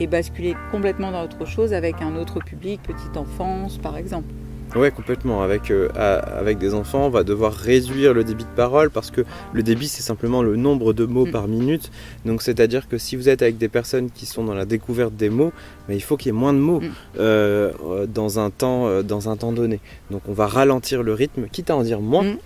et 0.00 0.06
basculer 0.06 0.56
complètement 0.70 1.10
dans 1.10 1.22
autre 1.22 1.44
chose 1.44 1.72
avec 1.72 2.02
un 2.02 2.16
autre 2.16 2.40
public, 2.40 2.80
petite 2.82 3.16
enfance 3.16 3.78
par 3.78 3.96
exemple. 3.96 4.32
Ouais, 4.74 4.90
complètement. 4.90 5.42
Avec, 5.42 5.70
euh, 5.70 5.88
avec 5.94 6.58
des 6.58 6.74
enfants, 6.74 7.06
on 7.06 7.10
va 7.10 7.24
devoir 7.24 7.52
réduire 7.52 8.12
le 8.12 8.24
débit 8.24 8.44
de 8.44 8.54
parole 8.54 8.90
parce 8.90 9.10
que 9.10 9.24
le 9.52 9.62
débit, 9.62 9.88
c'est 9.88 10.02
simplement 10.02 10.42
le 10.42 10.56
nombre 10.56 10.92
de 10.92 11.04
mots 11.04 11.26
mm. 11.26 11.30
par 11.30 11.48
minute. 11.48 11.90
Donc, 12.24 12.42
c'est-à-dire 12.42 12.88
que 12.88 12.98
si 12.98 13.16
vous 13.16 13.28
êtes 13.28 13.42
avec 13.42 13.58
des 13.58 13.68
personnes 13.68 14.10
qui 14.10 14.26
sont 14.26 14.44
dans 14.44 14.54
la 14.54 14.66
découverte 14.66 15.14
des 15.14 15.30
mots, 15.30 15.52
bah, 15.88 15.94
il 15.94 16.02
faut 16.02 16.16
qu'il 16.16 16.32
y 16.32 16.36
ait 16.36 16.38
moins 16.38 16.52
de 16.52 16.58
mots 16.58 16.80
mm. 16.80 16.90
euh, 17.18 18.06
dans, 18.06 18.38
un 18.38 18.50
temps, 18.50 18.86
euh, 18.86 19.02
dans 19.02 19.28
un 19.28 19.36
temps 19.36 19.52
donné. 19.52 19.80
Donc, 20.10 20.22
on 20.28 20.32
va 20.32 20.46
ralentir 20.46 21.02
le 21.02 21.14
rythme, 21.14 21.46
quitte 21.50 21.70
à 21.70 21.76
en 21.76 21.82
dire 21.82 22.00
moins. 22.00 22.24
Mm. 22.24 22.38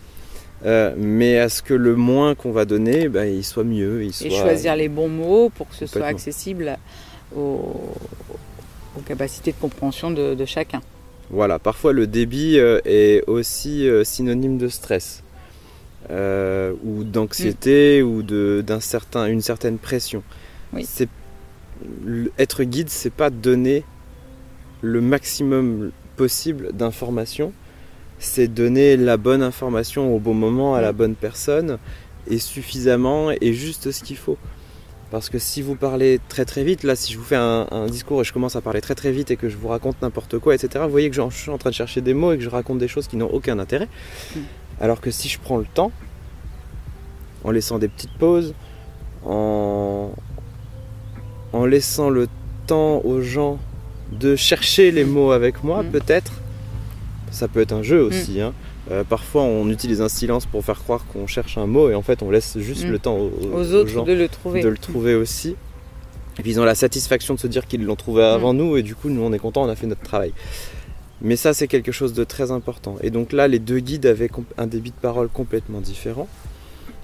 euh, 0.66 0.94
mais 0.96 1.38
à 1.38 1.48
ce 1.48 1.62
que 1.62 1.74
le 1.74 1.96
moins 1.96 2.34
qu'on 2.34 2.52
va 2.52 2.64
donner, 2.64 3.08
bah, 3.08 3.26
il 3.26 3.44
soit 3.44 3.64
mieux. 3.64 4.04
Il 4.04 4.12
soit... 4.12 4.28
Et 4.28 4.30
choisir 4.30 4.76
les 4.76 4.88
bons 4.88 5.08
mots 5.08 5.50
pour 5.50 5.68
que 5.68 5.74
ce 5.74 5.86
soit 5.86 6.06
accessible 6.06 6.78
aux, 7.36 7.94
aux 8.96 9.00
capacités 9.00 9.50
de 9.50 9.56
compréhension 9.60 10.12
de, 10.12 10.34
de 10.34 10.44
chacun. 10.44 10.80
Voilà, 11.32 11.58
parfois 11.58 11.94
le 11.94 12.06
débit 12.06 12.58
euh, 12.58 12.80
est 12.84 13.24
aussi 13.26 13.88
euh, 13.88 14.04
synonyme 14.04 14.58
de 14.58 14.68
stress 14.68 15.22
euh, 16.10 16.74
ou 16.84 17.04
d'anxiété 17.04 18.02
ou 18.02 18.22
de 18.22 18.62
d'un 18.64 18.80
certain 18.80 19.26
une 19.26 19.40
certaine 19.40 19.78
pression. 19.78 20.22
Oui. 20.74 20.86
Être 22.38 22.64
guide, 22.64 22.90
c'est 22.90 23.12
pas 23.12 23.30
donner 23.30 23.82
le 24.82 25.00
maximum 25.00 25.90
possible 26.16 26.72
d'informations, 26.72 27.52
c'est 28.18 28.46
donner 28.48 28.96
la 28.98 29.16
bonne 29.16 29.42
information 29.42 30.14
au 30.14 30.18
bon 30.18 30.34
moment 30.34 30.74
à 30.74 30.82
la 30.82 30.92
Mm. 30.92 30.96
bonne 30.96 31.14
personne 31.14 31.78
et 32.28 32.38
suffisamment 32.38 33.30
et 33.40 33.52
juste 33.54 33.90
ce 33.90 34.04
qu'il 34.04 34.16
faut. 34.18 34.36
Parce 35.12 35.28
que 35.28 35.38
si 35.38 35.60
vous 35.60 35.74
parlez 35.76 36.20
très 36.30 36.46
très 36.46 36.64
vite, 36.64 36.84
là 36.84 36.96
si 36.96 37.12
je 37.12 37.18
vous 37.18 37.24
fais 37.24 37.36
un, 37.36 37.66
un 37.70 37.86
discours 37.86 38.22
et 38.22 38.24
je 38.24 38.32
commence 38.32 38.56
à 38.56 38.62
parler 38.62 38.80
très 38.80 38.94
très 38.94 39.12
vite 39.12 39.30
et 39.30 39.36
que 39.36 39.50
je 39.50 39.58
vous 39.58 39.68
raconte 39.68 40.00
n'importe 40.00 40.38
quoi, 40.38 40.54
etc., 40.54 40.82
vous 40.86 40.90
voyez 40.90 41.10
que 41.10 41.14
je 41.16 41.22
suis 41.30 41.50
en 41.50 41.58
train 41.58 41.68
de 41.68 41.74
chercher 41.74 42.00
des 42.00 42.14
mots 42.14 42.32
et 42.32 42.38
que 42.38 42.42
je 42.42 42.48
raconte 42.48 42.78
des 42.78 42.88
choses 42.88 43.06
qui 43.08 43.16
n'ont 43.18 43.28
aucun 43.30 43.58
intérêt. 43.58 43.88
Mm. 44.34 44.40
Alors 44.80 45.02
que 45.02 45.10
si 45.10 45.28
je 45.28 45.38
prends 45.38 45.58
le 45.58 45.66
temps, 45.66 45.92
en 47.44 47.50
laissant 47.50 47.78
des 47.78 47.88
petites 47.88 48.16
pauses, 48.18 48.54
en, 49.26 50.12
en 51.52 51.66
laissant 51.66 52.08
le 52.08 52.26
temps 52.66 53.02
aux 53.04 53.20
gens 53.20 53.58
de 54.12 54.34
chercher 54.34 54.92
les 54.92 55.04
mots 55.04 55.32
avec 55.32 55.62
moi, 55.62 55.82
Mm. 55.82 55.90
peut-être, 55.90 56.32
ça 57.30 57.48
peut 57.48 57.60
être 57.60 57.72
un 57.72 57.82
jeu 57.82 58.02
aussi. 58.02 58.40
hein. 58.40 58.54
Euh, 58.92 59.04
parfois 59.04 59.42
on 59.42 59.68
utilise 59.70 60.00
un 60.02 60.08
silence 60.08 60.44
pour 60.46 60.62
faire 60.64 60.78
croire 60.78 61.06
qu'on 61.06 61.26
cherche 61.26 61.56
un 61.58 61.66
mot 61.66 61.88
et 61.90 61.94
en 61.94 62.02
fait 62.02 62.22
on 62.22 62.30
laisse 62.30 62.58
juste 62.58 62.84
Mm. 62.84 62.90
le 62.90 62.98
temps 62.98 63.16
aux, 63.16 63.30
Aux 63.54 63.72
autres 63.72 63.88
gens 63.88 64.04
de 64.04 64.12
le 64.12 64.28
trouver. 64.28 64.62
de 64.62 64.68
le 64.68 64.76
trouver 64.78 65.14
aussi. 65.14 65.56
Et 66.38 66.42
puis 66.42 66.52
ils 66.52 66.60
ont 66.60 66.64
la 66.64 66.74
satisfaction 66.74 67.34
de 67.34 67.40
se 67.40 67.46
dire 67.46 67.66
qu'ils 67.66 67.84
l'ont 67.84 67.96
trouvé 67.96 68.22
avant 68.22 68.52
nous 68.54 68.76
et 68.76 68.82
du 68.82 68.94
coup 68.94 69.08
nous 69.08 69.22
on 69.22 69.32
est 69.32 69.38
content, 69.38 69.62
on 69.62 69.68
a 69.68 69.76
fait 69.76 69.86
notre 69.86 70.02
travail. 70.02 70.32
Mais 71.22 71.36
ça 71.36 71.54
c'est 71.54 71.68
quelque 71.68 71.92
chose 71.92 72.12
de 72.12 72.24
très 72.24 72.50
important. 72.50 72.96
Et 73.02 73.10
donc 73.10 73.32
là 73.32 73.48
les 73.48 73.58
deux 73.58 73.78
guides 73.78 74.06
avaient 74.06 74.30
un 74.58 74.66
débit 74.66 74.90
de 74.90 74.96
parole 75.00 75.28
complètement 75.28 75.80
différent. 75.80 76.28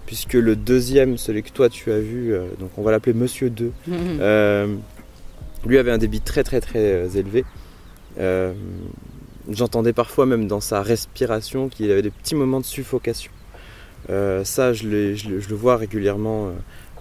Puisque 0.07 0.33
le 0.35 0.57
deuxième, 0.57 1.19
celui 1.19 1.43
que 1.43 1.51
toi 1.51 1.69
tu 1.69 1.93
as 1.93 1.99
vu, 2.01 2.33
euh, 2.35 2.47
donc 2.59 2.71
on 2.79 2.83
va 2.83 2.91
l'appeler 2.91 3.13
Monsieur 3.15 3.51
2, 3.51 3.73
Mhm. 3.87 3.97
euh, 4.21 4.75
lui 5.67 5.77
avait 5.79 5.91
un 5.91 5.99
débit 5.99 6.21
très 6.23 6.43
très 6.45 6.61
très 6.61 7.17
élevé. 7.17 7.45
Euh, 8.19 8.53
J'entendais 9.51 9.93
parfois 9.93 10.27
même 10.27 10.47
dans 10.47 10.61
sa 10.61 10.83
respiration 10.83 11.69
qu'il 11.69 11.91
avait 11.91 12.03
des 12.03 12.11
petits 12.11 12.35
moments 12.35 12.61
de 12.61 12.65
suffocation. 12.67 13.33
Euh, 14.11 14.45
ça, 14.45 14.73
je, 14.73 14.87
le- 14.87 15.15
je 15.15 15.29
le 15.49 15.55
vois 15.57 15.77
régulièrement 15.77 16.49
euh, 16.49 16.53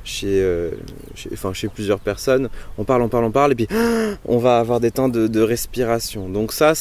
chez, 0.04 0.42
euh, 0.42 0.72
chez- 1.16 1.30
enfin, 1.34 1.52
chez 1.54 1.68
plusieurs 1.68 2.00
personnes. 2.00 2.50
On 2.78 2.86
parle, 2.86 3.02
on 3.02 3.10
parle, 3.10 3.26
on 3.26 3.32
parle, 3.32 3.52
et 3.52 3.56
puis 3.56 3.68
on 4.26 4.38
va 4.38 4.60
avoir 4.60 4.80
des 4.80 4.92
temps 4.92 5.10
de, 5.10 5.28
de 5.28 5.42
respiration. 5.42 6.30
Donc 6.30 6.54
ça, 6.54 6.74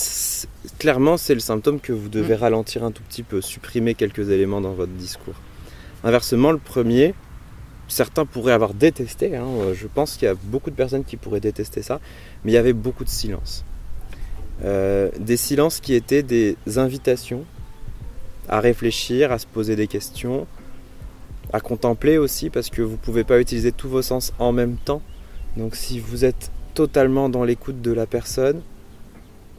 clairement, 0.78 1.16
c'est 1.16 1.34
le 1.34 1.40
symptôme 1.40 1.80
que 1.80 1.92
vous 1.92 2.08
devez 2.08 2.34
Mm. 2.36 2.40
ralentir 2.40 2.84
un 2.84 2.92
tout 2.92 3.02
petit 3.02 3.22
peu, 3.24 3.40
supprimer 3.40 3.94
quelques 3.94 4.30
éléments 4.30 4.60
dans 4.60 4.72
votre 4.72 4.92
discours. 4.92 5.34
Inversement, 6.04 6.52
le 6.52 6.58
premier, 6.58 7.14
certains 7.88 8.24
pourraient 8.24 8.52
avoir 8.52 8.72
détesté. 8.74 9.36
hein, 9.36 9.46
je 9.74 9.86
pense 9.88 10.16
qu'il 10.16 10.26
y 10.26 10.30
a 10.30 10.34
beaucoup 10.44 10.70
de 10.70 10.76
personnes 10.76 11.04
qui 11.04 11.16
pourraient 11.16 11.40
détester 11.40 11.82
ça, 11.82 12.00
mais 12.44 12.52
il 12.52 12.54
y 12.54 12.58
avait 12.58 12.72
beaucoup 12.72 13.02
de 13.04 13.08
silence. 13.08 13.64
Euh, 14.64 15.10
des 15.18 15.36
silences 15.36 15.80
qui 15.80 15.94
étaient 15.94 16.22
des 16.22 16.56
invitations 16.76 17.44
à 18.48 18.60
réfléchir, 18.60 19.32
à 19.32 19.38
se 19.38 19.46
poser 19.46 19.76
des 19.76 19.86
questions, 19.86 20.46
à 21.52 21.60
contempler 21.60 22.16
aussi, 22.16 22.48
parce 22.48 22.70
que 22.70 22.82
vous 22.82 22.92
ne 22.92 22.96
pouvez 22.96 23.24
pas 23.24 23.40
utiliser 23.40 23.72
tous 23.72 23.88
vos 23.88 24.02
sens 24.02 24.32
en 24.38 24.52
même 24.52 24.76
temps. 24.76 25.02
Donc 25.56 25.74
si 25.76 25.98
vous 25.98 26.24
êtes 26.24 26.50
totalement 26.74 27.28
dans 27.28 27.44
l'écoute 27.44 27.82
de 27.82 27.92
la 27.92 28.06
personne, 28.06 28.60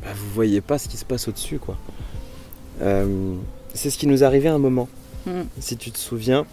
bah, 0.02 0.10
vous 0.16 0.30
voyez 0.34 0.62
pas 0.62 0.78
ce 0.78 0.88
qui 0.88 0.98
se 0.98 1.06
passe 1.06 1.28
au-dessus. 1.28 1.60
quoi. 1.60 1.78
Euh, 2.82 3.36
c'est 3.74 3.90
ce 3.90 3.98
qui 3.98 4.08
nous 4.08 4.24
arrivait 4.24 4.50
à 4.50 4.54
un 4.54 4.60
moment 4.60 4.88
Mm. 5.28 5.44
si 5.60 5.76
tu 5.76 5.92
te 5.92 5.98
souviens, 5.98 6.46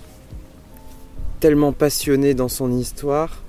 tellement 1.39 1.73
passionné 1.73 2.35
dans 2.35 2.49
son 2.49 2.77
histoire, 2.77 3.41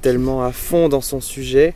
tellement 0.00 0.42
à 0.42 0.52
fond 0.52 0.88
dans 0.88 1.02
son 1.02 1.20
sujet. 1.20 1.74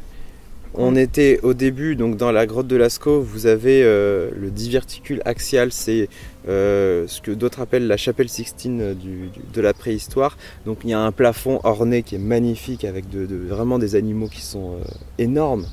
On 0.77 0.97
était 0.97 1.39
au 1.45 1.55
début, 1.55 1.95
donc 1.95 2.17
dans 2.17 2.33
la 2.33 2.47
grotte 2.47 2.67
de 2.67 2.75
Lascaux, 2.75 3.21
vous 3.21 3.47
avez 3.47 3.83
euh, 3.85 4.31
le 4.37 4.51
diverticule 4.51 5.23
axial, 5.25 5.71
c'est 5.71 6.09
euh, 6.49 7.05
ce 7.07 7.21
que 7.21 7.31
d'autres 7.31 7.61
appellent 7.61 7.87
la 7.87 7.97
chapelle 7.97 8.29
Sixtine 8.29 8.81
euh, 8.81 8.95
du- 8.95 9.29
du- 9.29 9.41
de 9.53 9.61
la 9.61 9.73
préhistoire. 9.73 10.37
Donc 10.67 10.79
il 10.83 10.91
y 10.91 10.93
a 10.93 10.99
un 11.01 11.13
plafond 11.13 11.61
orné 11.63 12.03
qui 12.03 12.17
est 12.17 12.19
magnifique 12.19 12.85
avec 12.85 13.09
de, 13.09 13.25
de- 13.25 13.37
vraiment 13.37 13.79
des 13.79 13.95
animaux 13.95 14.27
qui 14.27 14.41
sont 14.41 14.73
euh, 14.73 14.85
énormes 15.19 15.67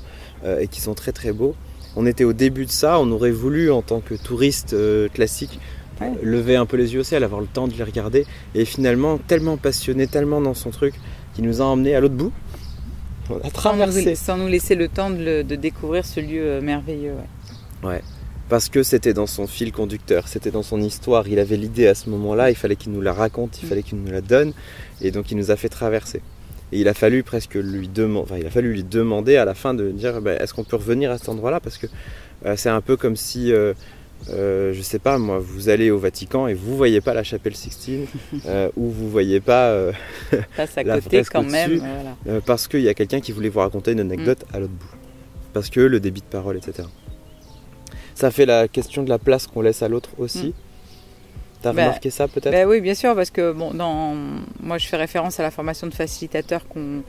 euh, 0.44 0.60
et 0.60 0.68
qui 0.68 0.80
sont 0.80 0.94
très 0.94 1.10
très 1.10 1.32
beaux. 1.32 1.56
On 1.96 2.06
était 2.06 2.24
au 2.24 2.32
début 2.32 2.64
de 2.66 2.70
ça, 2.70 3.00
on 3.00 3.10
aurait 3.10 3.32
voulu 3.32 3.72
en 3.72 3.82
tant 3.82 4.00
que 4.00 4.14
touriste 4.14 4.72
euh, 4.74 5.08
classique 5.08 5.58
Ouais. 6.00 6.10
lever 6.22 6.56
un 6.56 6.64
peu 6.66 6.76
les 6.78 6.94
yeux 6.94 7.00
au 7.00 7.04
ciel, 7.04 7.22
avoir 7.22 7.40
le 7.40 7.46
temps 7.46 7.68
de 7.68 7.74
les 7.74 7.84
regarder, 7.84 8.24
et 8.56 8.64
finalement 8.64 9.18
tellement 9.18 9.56
passionné, 9.58 10.06
tellement 10.08 10.40
dans 10.40 10.54
son 10.54 10.70
truc, 10.70 10.94
qui 11.34 11.42
nous 11.42 11.60
a 11.60 11.64
emmenés 11.64 11.94
à 11.94 12.00
l'autre 12.00 12.14
bout. 12.14 12.32
On 13.30 13.36
a 13.36 13.40
Sans 13.40 13.44
nous, 13.44 13.50
traversé. 13.52 14.14
sans 14.14 14.36
nous 14.36 14.48
laisser 14.48 14.74
le 14.74 14.88
temps 14.88 15.10
de, 15.10 15.22
le- 15.22 15.44
de 15.44 15.54
découvrir 15.56 16.04
ce 16.04 16.20
lieu 16.20 16.42
euh, 16.42 16.60
merveilleux. 16.60 17.14
ouais. 17.84 18.02
Parce 18.48 18.68
que 18.68 18.82
c'était 18.82 19.14
dans 19.14 19.26
son 19.26 19.46
fil 19.46 19.72
conducteur, 19.72 20.28
c'était 20.28 20.50
dans 20.50 20.62
son 20.62 20.80
histoire, 20.82 21.26
il 21.26 21.38
avait 21.38 21.56
l'idée 21.56 21.86
à 21.86 21.94
ce 21.94 22.10
moment-là, 22.10 22.50
il 22.50 22.56
fallait 22.56 22.76
qu'il 22.76 22.92
nous 22.92 23.00
la 23.00 23.14
raconte, 23.14 23.60
il 23.62 23.64
Mm. 23.64 23.68
fallait 23.68 23.82
qu'il 23.82 23.98
nous 23.98 24.10
la 24.12 24.20
donne, 24.20 24.52
et 25.00 25.10
donc 25.10 25.30
il 25.30 25.38
nous 25.38 25.50
a 25.50 25.56
fait 25.56 25.70
traverser. 25.70 26.20
Et 26.70 26.80
il 26.80 26.88
a 26.88 26.92
fallu 26.94 27.22
presque 27.22 27.54
lui 27.54 27.88
demander, 27.88 28.24
enfin, 28.30 28.38
il 28.40 28.46
a 28.46 28.50
fallu 28.50 28.72
lui 28.72 28.84
demander 28.84 29.36
à 29.36 29.44
la 29.46 29.54
fin 29.54 29.72
de 29.72 29.90
dire, 29.90 30.20
bah, 30.20 30.34
est-ce 30.34 30.52
qu'on 30.52 30.64
peut 30.64 30.76
revenir 30.76 31.10
à 31.10 31.16
cet 31.18 31.30
endroit-là? 31.30 31.60
Parce 31.60 31.78
que 31.78 31.86
euh, 32.44 32.54
c'est 32.56 32.68
un 32.68 32.80
peu 32.82 32.96
comme 32.98 33.16
si, 33.16 33.52
euh, 33.52 33.72
euh, 34.30 34.72
je 34.72 34.82
sais 34.82 34.98
pas 34.98 35.18
moi, 35.18 35.38
vous 35.38 35.68
allez 35.68 35.90
au 35.90 35.98
Vatican 35.98 36.46
et 36.46 36.54
vous 36.54 36.76
voyez 36.76 37.00
pas 37.00 37.14
la 37.14 37.22
chapelle 37.24 37.54
Sixtine, 37.56 38.06
euh, 38.46 38.70
ou 38.76 38.88
vous 38.90 39.10
voyez 39.10 39.40
pas 39.40 39.68
euh, 39.70 39.92
Passe 40.56 40.78
à 40.78 40.82
La 40.82 41.00
côté 41.00 41.22
quand 41.30 41.42
même. 41.42 41.78
voilà. 41.78 42.16
Euh, 42.28 42.40
parce 42.44 42.68
qu'il 42.68 42.82
y 42.82 42.88
a 42.88 42.94
quelqu'un 42.94 43.20
qui 43.20 43.32
voulait 43.32 43.48
vous 43.48 43.60
raconter 43.60 43.92
une 43.92 44.00
anecdote 44.00 44.44
à 44.52 44.60
l'autre 44.60 44.72
bout. 44.72 44.96
Parce 45.52 45.68
que 45.70 45.80
le 45.80 46.00
débit 46.00 46.20
de 46.20 46.26
parole, 46.26 46.56
etc. 46.56 46.88
Ça 48.14 48.30
fait 48.30 48.46
la 48.46 48.68
question 48.68 49.02
de 49.02 49.08
la 49.08 49.18
place 49.18 49.46
qu'on 49.46 49.60
laisse 49.62 49.82
à 49.82 49.88
l'autre 49.88 50.10
aussi. 50.18 50.54
T'as 51.62 51.72
Bah, 51.72 51.82
remarqué 51.84 52.10
ça 52.10 52.26
peut-être? 52.28 52.50
Ben 52.50 52.66
oui, 52.66 52.80
bien 52.80 52.94
sûr, 52.94 53.14
parce 53.14 53.30
que 53.30 53.52
bon, 53.52 53.72
dans, 53.72 54.14
moi 54.60 54.78
je 54.78 54.86
fais 54.88 54.96
référence 54.96 55.38
à 55.40 55.42
la 55.42 55.50
formation 55.50 55.86
de 55.86 55.94
facilitateur 55.94 56.66
qu'on 56.68 57.02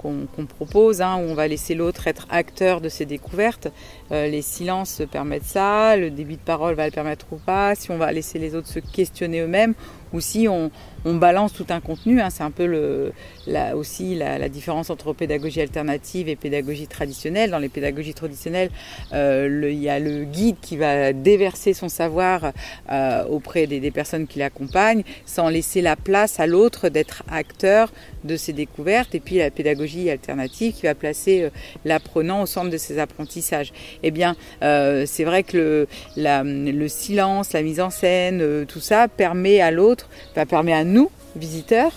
qu'on 0.00 0.46
propose, 0.46 1.02
hein, 1.02 1.16
où 1.16 1.30
on 1.30 1.34
va 1.34 1.46
laisser 1.46 1.74
l'autre 1.74 2.06
être 2.06 2.26
acteur 2.30 2.80
de 2.80 2.88
ses 2.88 3.04
découvertes. 3.04 3.68
Euh, 4.12 4.28
les 4.28 4.40
silences 4.42 5.02
permettent 5.10 5.44
ça, 5.44 5.96
le 5.96 6.10
débit 6.10 6.36
de 6.36 6.42
parole 6.42 6.74
va 6.74 6.86
le 6.86 6.90
permettre 6.90 7.26
ou 7.32 7.36
pas, 7.36 7.74
si 7.74 7.90
on 7.90 7.98
va 7.98 8.10
laisser 8.10 8.38
les 8.38 8.54
autres 8.54 8.68
se 8.68 8.78
questionner 8.78 9.40
eux-mêmes, 9.40 9.74
ou 10.12 10.20
si 10.20 10.48
on, 10.48 10.70
on 11.04 11.14
balance 11.14 11.52
tout 11.52 11.66
un 11.70 11.80
contenu. 11.80 12.20
hein, 12.20 12.30
c'est 12.30 12.42
un 12.42 12.50
peu 12.50 12.66
le, 12.66 13.12
la, 13.46 13.76
aussi 13.76 14.14
la, 14.14 14.38
la 14.38 14.48
différence 14.48 14.90
entre 14.90 15.12
pédagogie 15.12 15.60
alternative 15.60 16.28
et 16.28 16.36
pédagogie 16.36 16.86
traditionnelle. 16.86 17.50
Dans 17.50 17.58
les 17.58 17.68
pédagogies 17.68 18.14
traditionnelles, 18.14 18.70
euh, 19.12 19.68
il 19.70 19.78
y 19.82 19.88
a 19.88 19.98
le 19.98 20.24
guide 20.24 20.56
qui 20.60 20.76
va 20.76 21.12
déverser 21.12 21.72
son 21.74 21.88
savoir 21.88 22.52
euh, 22.90 23.24
auprès 23.24 23.66
des, 23.66 23.80
des 23.80 23.90
personnes 23.90 24.26
qui 24.26 24.38
l'accompagnent, 24.38 25.04
sans 25.24 25.48
laisser 25.48 25.80
la 25.80 25.96
place 25.96 26.40
à 26.40 26.46
l'autre 26.46 26.88
d'être 26.88 27.22
acteur 27.30 27.92
de 28.24 28.36
ses 28.36 28.52
découvertes, 28.52 29.14
et 29.14 29.20
puis 29.20 29.38
la 29.38 29.50
pédagogie 29.50 30.10
alternative 30.10 30.74
qui 30.74 30.82
va 30.82 30.94
placer 30.94 31.42
euh, 31.42 31.50
l'apprenant 31.84 32.42
au 32.42 32.46
centre 32.46 32.70
de 32.70 32.76
ses 32.76 32.98
apprentissages. 32.98 33.72
Eh 34.02 34.10
bien, 34.10 34.36
euh, 34.62 35.04
c'est 35.06 35.24
vrai 35.24 35.42
que 35.42 35.56
le, 35.56 35.88
la- 36.16 36.42
le 36.42 36.88
silence, 36.88 37.52
la 37.52 37.62
mise 37.62 37.80
en 37.80 37.90
scène, 37.90 38.40
euh, 38.42 38.64
tout 38.66 38.80
ça 38.80 39.08
permet 39.08 39.60
à 39.60 39.70
l'autre, 39.70 40.08
permet 40.48 40.72
à 40.72 40.84
nous, 40.84 40.89
visiteurs, 41.36 41.92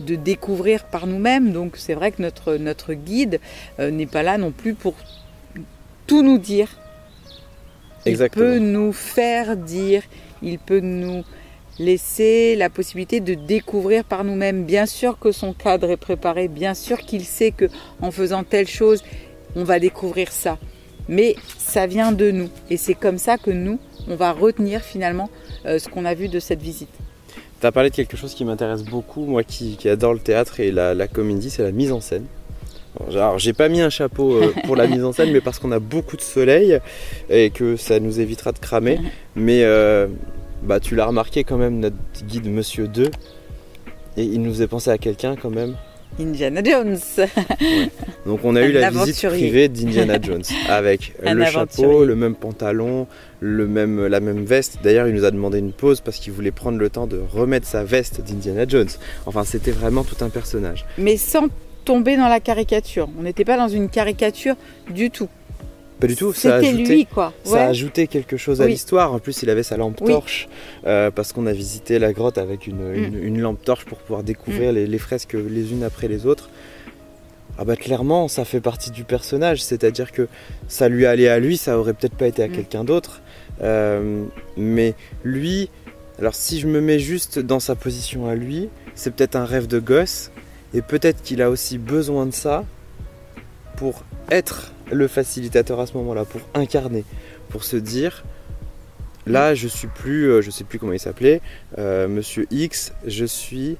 de 0.00 0.16
découvrir 0.16 0.84
par 0.84 1.06
nous-mêmes. 1.06 1.52
Donc 1.52 1.76
c'est 1.76 1.94
vrai 1.94 2.12
que 2.12 2.22
notre, 2.22 2.56
notre 2.56 2.94
guide 2.94 3.40
euh, 3.78 3.90
n'est 3.90 4.06
pas 4.06 4.22
là 4.22 4.38
non 4.38 4.50
plus 4.50 4.74
pour 4.74 4.94
tout 6.06 6.22
nous 6.22 6.38
dire. 6.38 6.68
Il 8.06 8.10
Exactement. 8.10 8.44
peut 8.44 8.58
nous 8.58 8.92
faire 8.92 9.56
dire, 9.56 10.02
il 10.42 10.58
peut 10.58 10.80
nous 10.80 11.24
laisser 11.78 12.54
la 12.54 12.68
possibilité 12.70 13.20
de 13.20 13.34
découvrir 13.34 14.04
par 14.04 14.24
nous-mêmes. 14.24 14.64
Bien 14.64 14.86
sûr 14.86 15.18
que 15.18 15.32
son 15.32 15.52
cadre 15.52 15.90
est 15.90 15.96
préparé, 15.96 16.48
bien 16.48 16.74
sûr 16.74 16.98
qu'il 16.98 17.24
sait 17.24 17.50
que 17.50 17.66
en 18.00 18.10
faisant 18.10 18.44
telle 18.44 18.68
chose, 18.68 19.02
on 19.56 19.64
va 19.64 19.78
découvrir 19.78 20.30
ça. 20.30 20.58
Mais 21.08 21.36
ça 21.58 21.86
vient 21.86 22.12
de 22.12 22.30
nous 22.30 22.48
et 22.70 22.76
c'est 22.76 22.94
comme 22.94 23.18
ça 23.18 23.38
que 23.38 23.50
nous, 23.50 23.78
on 24.08 24.16
va 24.16 24.32
retenir 24.32 24.82
finalement 24.82 25.30
euh, 25.66 25.78
ce 25.78 25.88
qu'on 25.88 26.04
a 26.04 26.14
vu 26.14 26.28
de 26.28 26.40
cette 26.40 26.62
visite. 26.62 26.90
T'as 27.60 27.72
parlé 27.72 27.90
de 27.90 27.94
quelque 27.94 28.16
chose 28.16 28.34
qui 28.34 28.44
m'intéresse 28.44 28.84
beaucoup, 28.84 29.24
moi 29.24 29.42
qui, 29.42 29.76
qui 29.76 29.88
adore 29.88 30.12
le 30.12 30.18
théâtre 30.18 30.60
et 30.60 30.70
la, 30.70 30.94
la 30.94 31.08
comédie, 31.08 31.50
c'est 31.50 31.62
la 31.62 31.72
mise 31.72 31.92
en 31.92 32.00
scène. 32.00 32.26
Alors 33.10 33.38
j'ai 33.38 33.52
pas 33.52 33.68
mis 33.68 33.80
un 33.80 33.90
chapeau 33.90 34.34
euh, 34.34 34.52
pour 34.64 34.76
la 34.76 34.86
mise 34.86 35.04
en 35.04 35.12
scène, 35.12 35.32
mais 35.32 35.40
parce 35.40 35.58
qu'on 35.58 35.72
a 35.72 35.80
beaucoup 35.80 36.16
de 36.16 36.22
soleil 36.22 36.78
et 37.28 37.50
que 37.50 37.76
ça 37.76 37.98
nous 38.00 38.20
évitera 38.20 38.52
de 38.52 38.58
cramer. 38.58 39.00
Mais 39.34 39.64
euh, 39.64 40.06
bah 40.62 40.80
tu 40.80 40.94
l'as 40.94 41.06
remarqué 41.06 41.44
quand 41.44 41.58
même, 41.58 41.80
notre 41.80 41.96
guide 42.26 42.48
Monsieur 42.48 42.88
2, 42.88 43.10
et 44.16 44.22
il 44.22 44.40
nous 44.42 44.50
faisait 44.50 44.68
penser 44.68 44.90
à 44.90 44.98
quelqu'un 44.98 45.36
quand 45.36 45.50
même. 45.50 45.74
Indiana 46.20 46.62
Jones. 46.62 46.98
Donc 48.24 48.40
on 48.44 48.54
a 48.54 48.62
eu 48.66 48.72
la 48.72 48.90
visite 48.90 49.26
privée 49.28 49.68
d'Indiana 49.68 50.20
Jones 50.20 50.44
avec 50.68 51.14
le 51.22 51.44
chapeau, 51.44 52.04
le 52.04 52.14
même 52.14 52.36
pantalon, 52.36 53.08
le 53.44 53.66
même, 53.66 54.06
la 54.06 54.20
même 54.20 54.44
veste. 54.44 54.78
D'ailleurs, 54.82 55.06
il 55.06 55.14
nous 55.14 55.24
a 55.24 55.30
demandé 55.30 55.58
une 55.58 55.72
pause 55.72 56.00
parce 56.00 56.18
qu'il 56.18 56.32
voulait 56.32 56.50
prendre 56.50 56.78
le 56.78 56.88
temps 56.88 57.06
de 57.06 57.20
remettre 57.32 57.66
sa 57.66 57.84
veste 57.84 58.22
d'Indiana 58.22 58.66
Jones. 58.66 58.88
Enfin, 59.26 59.44
c'était 59.44 59.70
vraiment 59.70 60.02
tout 60.02 60.24
un 60.24 60.30
personnage. 60.30 60.86
Mais 60.98 61.16
sans 61.16 61.48
tomber 61.84 62.16
dans 62.16 62.28
la 62.28 62.40
caricature. 62.40 63.08
On 63.18 63.22
n'était 63.22 63.44
pas 63.44 63.56
dans 63.56 63.68
une 63.68 63.88
caricature 63.88 64.56
du 64.90 65.10
tout. 65.10 65.28
Pas 66.00 66.06
du 66.06 66.16
tout. 66.16 66.32
C'était 66.32 66.72
lui, 66.72 67.06
quoi. 67.06 67.32
Ça 67.44 67.64
a 67.64 67.68
ajouté 67.68 68.06
quelque 68.08 68.36
chose 68.36 68.60
à 68.60 68.66
l'histoire. 68.66 69.12
En 69.12 69.18
plus, 69.18 69.42
il 69.42 69.50
avait 69.50 69.62
sa 69.62 69.76
lampe 69.76 70.02
torche 70.04 70.48
euh, 70.86 71.10
parce 71.10 71.32
qu'on 71.32 71.46
a 71.46 71.52
visité 71.52 71.98
la 71.98 72.12
grotte 72.12 72.38
avec 72.38 72.66
une, 72.66 72.78
mm. 72.78 73.38
lampe 73.38 73.62
torche 73.62 73.84
pour 73.84 73.98
pouvoir 73.98 74.24
découvrir 74.24 74.72
mm. 74.72 74.76
les, 74.76 74.98
fresques 74.98 75.34
les 75.34 75.72
unes 75.72 75.84
après 75.84 76.08
les 76.08 76.26
autres. 76.26 76.48
Ah 77.56 77.64
bah 77.64 77.76
clairement, 77.76 78.26
ça 78.26 78.44
fait 78.44 78.60
partie 78.60 78.90
du 78.90 79.04
personnage. 79.04 79.62
C'est-à-dire 79.62 80.10
que 80.10 80.26
ça 80.66 80.88
lui 80.88 81.06
allait 81.06 81.28
à 81.28 81.38
lui, 81.38 81.56
ça 81.56 81.78
aurait 81.78 81.94
peut-être 81.94 82.16
pas 82.16 82.26
été 82.26 82.42
à 82.42 82.48
mm. 82.48 82.52
quelqu'un 82.52 82.84
d'autre. 82.84 83.20
Euh, 83.62 84.24
mais 84.56 84.94
lui, 85.24 85.70
alors 86.18 86.34
si 86.34 86.60
je 86.60 86.66
me 86.66 86.80
mets 86.80 86.98
juste 86.98 87.38
dans 87.38 87.60
sa 87.60 87.74
position 87.74 88.28
à 88.28 88.34
lui, 88.34 88.68
c'est 88.94 89.14
peut-être 89.14 89.36
un 89.36 89.44
rêve 89.44 89.66
de 89.66 89.78
gosse. 89.78 90.30
Et 90.72 90.82
peut-être 90.82 91.22
qu'il 91.22 91.40
a 91.40 91.50
aussi 91.50 91.78
besoin 91.78 92.26
de 92.26 92.32
ça 92.32 92.64
pour 93.76 94.04
être 94.30 94.72
le 94.90 95.08
facilitateur 95.08 95.80
à 95.80 95.86
ce 95.86 95.94
moment-là, 95.94 96.24
pour 96.24 96.40
incarner, 96.54 97.04
pour 97.48 97.64
se 97.64 97.76
dire 97.76 98.24
là 99.26 99.54
je 99.54 99.68
suis 99.68 99.88
plus, 99.88 100.30
euh, 100.30 100.42
je 100.42 100.50
sais 100.50 100.64
plus 100.64 100.78
comment 100.78 100.92
il 100.92 101.00
s'appelait, 101.00 101.40
euh, 101.78 102.08
Monsieur 102.08 102.46
X, 102.50 102.92
je 103.06 103.24
suis 103.24 103.76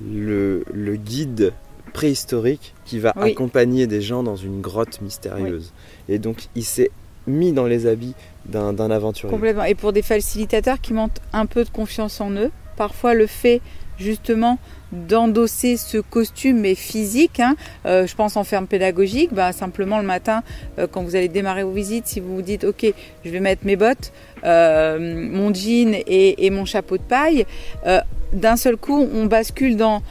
le, 0.00 0.64
guide 0.96 1.52
préhistorique 1.92 2.74
qui 2.84 2.98
va 2.98 3.12
accompagner 3.16 3.86
des 3.86 4.00
gens 4.00 4.22
dans 4.22 4.36
une 4.36 4.60
grotte 4.60 5.00
mystérieuse. 5.00 5.72
Et 6.08 6.18
donc 6.18 6.48
il 6.56 6.64
s'est 6.64 6.90
mis 7.26 7.52
dans 7.52 7.66
les 7.66 7.86
habits 7.86 8.14
d'un 8.46 8.90
aventurier. 8.90 9.32
Complètement. 9.32 9.64
Et 9.64 9.74
pour 9.74 9.92
des 9.92 10.02
facilitateurs 10.02 10.80
qui 10.80 10.92
manquent 10.92 11.18
un 11.32 11.46
peu 11.46 11.64
de 11.64 11.70
confiance 11.70 12.20
en 12.20 12.30
eux, 12.32 12.50
parfois 12.76 13.14
le 13.14 13.26
fait 13.26 13.60
justement 13.98 14.58
d'endosser 14.92 15.76
ce 15.76 15.98
costume 15.98 16.60
mais 16.60 16.74
physique. 16.74 17.40
Hein. 17.40 17.56
Euh, 17.86 18.06
je 18.06 18.14
pense 18.14 18.36
en 18.36 18.44
ferme 18.44 18.66
pédagogique, 18.66 19.32
bah, 19.32 19.52
simplement 19.52 19.98
le 19.98 20.04
matin 20.04 20.42
euh, 20.78 20.86
quand 20.90 21.02
vous 21.02 21.16
allez 21.16 21.28
démarrer 21.28 21.64
vos 21.64 21.72
visites, 21.72 22.06
si 22.06 22.20
vous 22.20 22.34
vous 22.34 22.42
dites 22.42 22.64
ok, 22.64 22.86
je 23.24 23.30
vais 23.30 23.40
mettre 23.40 23.64
mes 23.64 23.76
bottes, 23.76 24.12
euh, 24.44 24.98
mon 25.30 25.52
jean 25.52 25.96
et, 26.06 26.50
mon 26.50 26.64
chapeau 26.64 26.96
de 26.96 27.02
paille, 27.02 27.46
d'un 28.32 28.56
seul 28.56 28.76
coup 28.76 29.08
on 29.12 29.26
bascule 29.26 29.76
dans 29.76 30.02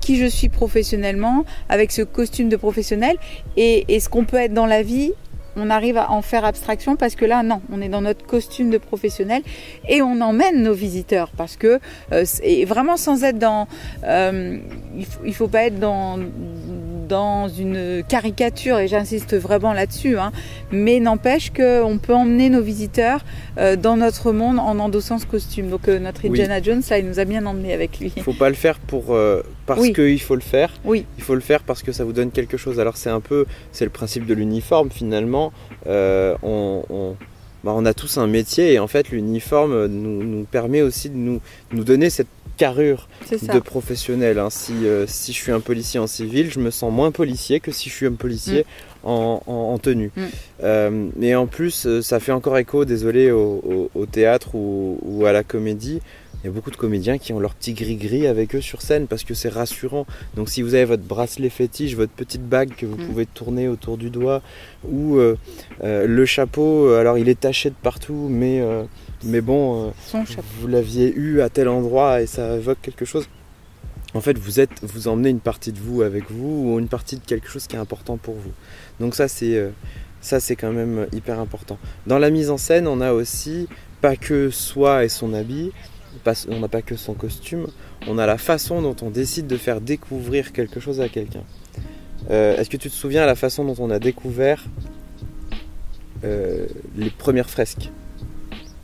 qui 0.00 0.16
je 0.16 0.26
suis 0.26 0.48
professionnellement 0.48 1.44
avec 1.68 1.92
ce 1.92 2.02
costume 2.02 2.48
de 2.48 2.56
professionnel 2.56 3.16
et 3.56 4.00
ce 4.00 4.08
qu'on 4.08 4.24
peut 4.24 4.38
être 4.38 4.54
dans 4.54 4.66
la 4.66 4.82
vie 4.82 5.12
on 5.56 5.70
arrive 5.70 5.96
à 5.96 6.10
en 6.10 6.22
faire 6.22 6.44
abstraction 6.44 6.96
parce 6.96 7.14
que 7.14 7.24
là, 7.24 7.42
non, 7.42 7.60
on 7.72 7.80
est 7.80 7.88
dans 7.88 8.00
notre 8.00 8.24
costume 8.24 8.70
de 8.70 8.78
professionnel 8.78 9.42
et 9.88 10.02
on 10.02 10.20
emmène 10.20 10.62
nos 10.62 10.74
visiteurs 10.74 11.30
parce 11.36 11.56
que, 11.56 11.80
euh, 12.12 12.24
vraiment 12.66 12.96
sans 12.96 13.24
être 13.24 13.38
dans, 13.38 13.66
euh, 14.04 14.58
il, 14.96 15.06
faut, 15.06 15.32
faut 15.32 15.48
pas 15.48 15.64
être 15.64 15.78
dans 15.78 16.18
dans 17.08 17.48
une 17.48 18.02
caricature, 18.08 18.78
et 18.78 18.88
j'insiste 18.88 19.36
vraiment 19.36 19.72
là-dessus, 19.72 20.18
hein, 20.18 20.32
mais 20.70 21.00
n'empêche 21.00 21.50
qu'on 21.50 21.98
peut 22.00 22.14
emmener 22.14 22.50
nos 22.50 22.60
visiteurs 22.60 23.24
euh, 23.58 23.76
dans 23.76 23.96
notre 23.96 24.32
monde 24.32 24.58
en 24.58 24.78
endossant 24.78 25.18
ce 25.18 25.26
costume. 25.26 25.70
Donc 25.70 25.88
euh, 25.88 25.98
notre 25.98 26.26
Indiana 26.26 26.62
Jones, 26.62 26.82
ça, 26.82 26.98
il 26.98 27.06
nous 27.06 27.18
a 27.18 27.24
bien 27.24 27.44
emmené 27.46 27.72
avec 27.72 27.98
lui. 27.98 28.12
Il 28.14 28.20
ne 28.20 28.24
faut 28.24 28.32
pas 28.32 28.48
le 28.48 28.54
faire 28.54 28.78
pour, 28.78 29.14
euh, 29.14 29.42
parce 29.66 29.88
qu'il 29.88 30.20
faut 30.20 30.34
le 30.34 30.40
faire. 30.40 30.72
Oui. 30.84 31.06
Il 31.16 31.24
faut 31.24 31.34
le 31.34 31.40
faire 31.40 31.62
parce 31.62 31.82
que 31.82 31.92
ça 31.92 32.04
vous 32.04 32.12
donne 32.12 32.30
quelque 32.30 32.56
chose. 32.56 32.78
Alors 32.78 32.96
c'est 32.96 33.10
un 33.10 33.20
peu, 33.20 33.46
c'est 33.72 33.84
le 33.84 33.90
principe 33.90 34.26
de 34.26 34.34
l'uniforme 34.34 34.90
finalement. 34.90 35.52
on, 35.86 37.16
bah, 37.64 37.72
on, 37.74 37.84
a 37.86 37.92
tous 37.92 38.18
un 38.18 38.28
métier 38.28 38.74
et 38.74 38.78
en 38.78 38.86
fait 38.86 39.10
l'uniforme 39.10 39.86
nous, 39.86 40.22
nous, 40.22 40.44
permet 40.44 40.80
aussi 40.80 41.10
de 41.10 41.16
nous, 41.16 41.40
nous 41.72 41.82
donner 41.82 42.08
cette 42.08 42.28
carrure 42.58 43.08
de 43.30 43.58
professionnel. 43.60 44.38
Hein. 44.38 44.50
Si, 44.50 44.74
euh, 44.84 45.06
si 45.06 45.32
je 45.32 45.38
suis 45.38 45.52
un 45.52 45.60
policier 45.60 45.98
en 45.98 46.06
civil, 46.06 46.50
je 46.50 46.58
me 46.58 46.70
sens 46.70 46.92
moins 46.92 47.10
policier 47.10 47.60
que 47.60 47.72
si 47.72 47.88
je 47.88 47.94
suis 47.94 48.06
un 48.06 48.12
policier 48.12 48.66
mm. 49.04 49.06
en, 49.06 49.78
tenue. 49.78 50.10
Mm. 50.14 50.22
Euh, 50.64 51.08
et 51.22 51.34
en 51.34 51.46
plus, 51.46 51.86
euh, 51.86 52.02
ça 52.02 52.20
fait 52.20 52.32
encore 52.32 52.58
écho, 52.58 52.84
désolé, 52.84 53.30
au, 53.30 53.88
théâtre 54.10 54.54
ou, 54.54 55.24
à 55.24 55.32
la 55.32 55.44
comédie. 55.44 56.00
Il 56.42 56.46
y 56.46 56.48
a 56.48 56.52
beaucoup 56.52 56.70
de 56.70 56.76
comédiens 56.76 57.18
qui 57.18 57.32
ont 57.32 57.40
leur 57.40 57.54
petit 57.54 57.72
gris-gris 57.72 58.26
avec 58.26 58.54
eux 58.54 58.60
sur 58.60 58.80
scène 58.80 59.06
parce 59.06 59.24
que 59.24 59.34
c'est 59.34 59.48
rassurant. 59.48 60.06
Donc 60.36 60.48
si 60.48 60.62
vous 60.62 60.74
avez 60.74 60.84
votre 60.84 61.02
bracelet 61.02 61.50
fétiche, 61.50 61.94
votre 61.94 62.12
petite 62.12 62.42
bague 62.42 62.74
que 62.76 62.86
vous 62.86 62.96
mm. 62.96 63.06
pouvez 63.06 63.26
tourner 63.26 63.68
autour 63.68 63.98
du 63.98 64.10
doigt, 64.10 64.42
ou 64.88 65.18
le 65.82 66.24
chapeau, 66.26 66.90
alors 66.90 67.18
il 67.18 67.28
est 67.28 67.40
taché 67.40 67.70
de 67.70 67.74
partout, 67.82 68.28
mais 68.30 68.62
mais 69.24 69.40
bon, 69.40 69.92
euh, 70.14 70.22
vous 70.60 70.68
l'aviez 70.68 71.12
eu 71.14 71.40
à 71.40 71.48
tel 71.48 71.68
endroit 71.68 72.22
et 72.22 72.26
ça 72.26 72.56
évoque 72.56 72.78
quelque 72.80 73.04
chose. 73.04 73.28
En 74.14 74.20
fait, 74.20 74.38
vous 74.38 74.60
êtes, 74.60 74.82
vous 74.82 75.08
emmenez 75.08 75.30
une 75.30 75.40
partie 75.40 75.72
de 75.72 75.78
vous 75.78 76.02
avec 76.02 76.30
vous 76.30 76.72
ou 76.72 76.78
une 76.78 76.88
partie 76.88 77.16
de 77.16 77.24
quelque 77.24 77.48
chose 77.48 77.66
qui 77.66 77.76
est 77.76 77.80
important 77.80 78.16
pour 78.16 78.34
vous. 78.34 78.52
Donc 79.00 79.14
ça, 79.14 79.28
c'est 79.28 79.56
euh, 79.56 79.70
ça, 80.20 80.40
c'est 80.40 80.56
quand 80.56 80.72
même 80.72 81.06
hyper 81.12 81.40
important. 81.40 81.78
Dans 82.06 82.18
la 82.18 82.30
mise 82.30 82.50
en 82.50 82.58
scène, 82.58 82.86
on 82.86 83.00
a 83.00 83.12
aussi 83.12 83.68
pas 84.00 84.16
que 84.16 84.50
soi 84.50 85.04
et 85.04 85.08
son 85.08 85.34
habit, 85.34 85.72
on 86.48 86.60
n'a 86.60 86.68
pas 86.68 86.82
que 86.82 86.96
son 86.96 87.14
costume, 87.14 87.66
on 88.06 88.18
a 88.18 88.26
la 88.26 88.38
façon 88.38 88.82
dont 88.82 88.96
on 89.02 89.10
décide 89.10 89.46
de 89.46 89.56
faire 89.56 89.80
découvrir 89.80 90.52
quelque 90.52 90.80
chose 90.80 91.00
à 91.00 91.08
quelqu'un. 91.08 91.44
Euh, 92.30 92.56
est-ce 92.56 92.68
que 92.70 92.76
tu 92.76 92.90
te 92.90 92.94
souviens 92.94 93.22
de 93.22 93.26
la 93.26 93.34
façon 93.34 93.64
dont 93.64 93.76
on 93.78 93.90
a 93.90 93.98
découvert 93.98 94.64
les 96.22 97.10
premières 97.10 97.48
fresques? 97.48 97.90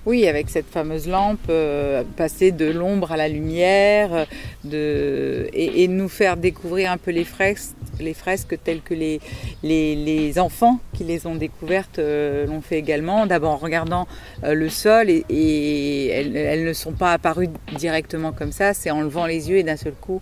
Oui, 0.07 0.27
avec 0.27 0.51
cette 0.51 0.67
fameuse 0.67 1.09
lampe, 1.09 1.41
euh, 1.49 2.03
passer 2.17 2.53
de 2.53 2.71
l'ombre 2.71 3.13
à 3.13 3.17
la 3.17 3.29
lumière, 3.29 4.27
de, 4.63 5.49
et, 5.55 5.89
nous 5.89 6.09
faire 6.09 6.37
découvrir 6.37 6.91
un 6.91 6.99
peu 6.99 7.11
les 7.11 7.25
fresques, 7.25 7.75
les 8.01 8.13
fresques 8.13 8.59
telles 8.63 8.83
que 8.83 8.93
les, 8.93 9.21
les, 9.63 10.39
enfants 10.39 10.79
qui 10.93 11.05
les 11.05 11.27
ont 11.27 11.37
découvertes 11.37 11.99
euh, 11.99 12.47
l'ont 12.47 12.61
fait 12.61 12.79
également. 12.79 13.27
D'abord 13.27 13.53
en 13.53 13.57
regardant 13.57 14.07
euh, 14.43 14.55
le 14.55 14.69
sol 14.69 15.09
et, 15.09 16.07
elles, 16.09 16.37
elles, 16.37 16.65
ne 16.65 16.73
sont 16.73 16.93
pas 16.93 17.13
apparues 17.13 17.49
directement 17.77 18.33
comme 18.33 18.53
ça, 18.53 18.75
c'est 18.75 18.91
en 18.91 19.01
levant 19.01 19.27
les 19.27 19.49
yeux 19.49 19.57
et 19.57 19.63
d'un 19.63 19.77
seul 19.77 19.95
coup, 19.95 20.21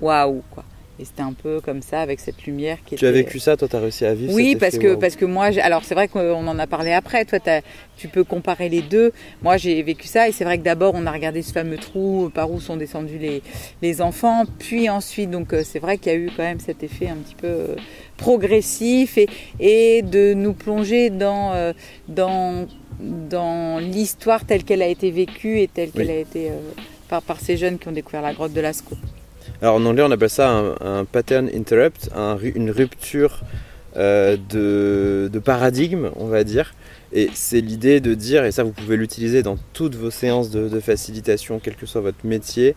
waouh 0.00 0.42
quoi. 0.50 0.64
Et 1.00 1.04
c'était 1.04 1.22
un 1.22 1.32
peu 1.32 1.60
comme 1.60 1.82
ça, 1.82 2.00
avec 2.00 2.20
cette 2.20 2.44
lumière 2.44 2.78
qui 2.86 2.94
tu 2.94 3.04
as 3.06 3.10
vécu 3.10 3.40
ça, 3.40 3.56
toi, 3.56 3.66
tu 3.66 3.74
as 3.74 3.80
réussi 3.80 4.04
à 4.04 4.14
vivre 4.14 4.32
Oui, 4.32 4.54
parce 4.54 4.78
que, 4.78 4.94
parce 4.94 5.16
que 5.16 5.24
moi, 5.24 5.46
alors 5.60 5.82
c'est 5.82 5.94
vrai 5.96 6.06
qu'on 6.06 6.46
en 6.46 6.58
a 6.58 6.66
parlé 6.68 6.92
après, 6.92 7.24
toi, 7.24 7.40
tu 7.96 8.06
peux 8.06 8.22
comparer 8.22 8.68
les 8.68 8.80
deux. 8.80 9.12
Moi, 9.42 9.56
j'ai 9.56 9.82
vécu 9.82 10.06
ça, 10.06 10.28
et 10.28 10.32
c'est 10.32 10.44
vrai 10.44 10.56
que 10.56 10.62
d'abord, 10.62 10.94
on 10.94 11.04
a 11.06 11.10
regardé 11.10 11.42
ce 11.42 11.52
fameux 11.52 11.78
trou 11.78 12.30
par 12.32 12.52
où 12.52 12.60
sont 12.60 12.76
descendus 12.76 13.18
les, 13.18 13.42
les 13.82 14.00
enfants, 14.02 14.44
puis 14.60 14.88
ensuite, 14.88 15.30
donc 15.30 15.52
euh, 15.52 15.62
c'est 15.64 15.80
vrai 15.80 15.98
qu'il 15.98 16.12
y 16.12 16.14
a 16.14 16.18
eu 16.18 16.30
quand 16.36 16.44
même 16.44 16.60
cet 16.60 16.84
effet 16.84 17.08
un 17.08 17.16
petit 17.16 17.34
peu 17.34 17.48
euh, 17.48 17.74
progressif, 18.16 19.18
et, 19.18 19.28
et 19.58 20.02
de 20.02 20.32
nous 20.32 20.52
plonger 20.52 21.10
dans, 21.10 21.54
euh, 21.54 21.72
dans, 22.06 22.68
dans 23.00 23.80
l'histoire 23.80 24.44
telle 24.44 24.62
qu'elle 24.62 24.82
a 24.82 24.88
été 24.88 25.10
vécue 25.10 25.58
et 25.58 25.66
telle 25.66 25.90
qu'elle 25.90 26.10
a 26.10 26.18
été 26.18 26.50
par, 27.08 27.20
par 27.20 27.40
ces 27.40 27.56
jeunes 27.56 27.80
qui 27.80 27.88
ont 27.88 27.92
découvert 27.92 28.22
la 28.22 28.32
grotte 28.32 28.52
de 28.52 28.60
Lascaux. 28.60 28.96
Alors 29.64 29.76
en 29.76 29.86
anglais, 29.86 30.02
on 30.02 30.10
appelle 30.10 30.28
ça 30.28 30.74
un, 30.82 31.06
pattern 31.06 31.48
interrupt, 31.48 32.10
une 32.42 32.70
rupture 32.70 33.40
euh, 33.96 34.36
de, 34.50 35.38
paradigme, 35.38 36.10
on 36.16 36.26
va 36.26 36.44
dire. 36.44 36.74
Et 37.14 37.30
c'est 37.32 37.62
l'idée 37.62 38.00
de 38.00 38.12
dire, 38.12 38.44
et 38.44 38.52
ça 38.52 38.62
vous 38.62 38.72
pouvez 38.72 38.98
l'utiliser 38.98 39.42
dans 39.42 39.56
toutes 39.72 39.94
vos 39.94 40.10
séances 40.10 40.50
de, 40.50 40.80
facilitation, 40.80 41.60
quel 41.62 41.76
que 41.76 41.86
soit 41.86 42.02
votre 42.02 42.26
métier, 42.26 42.76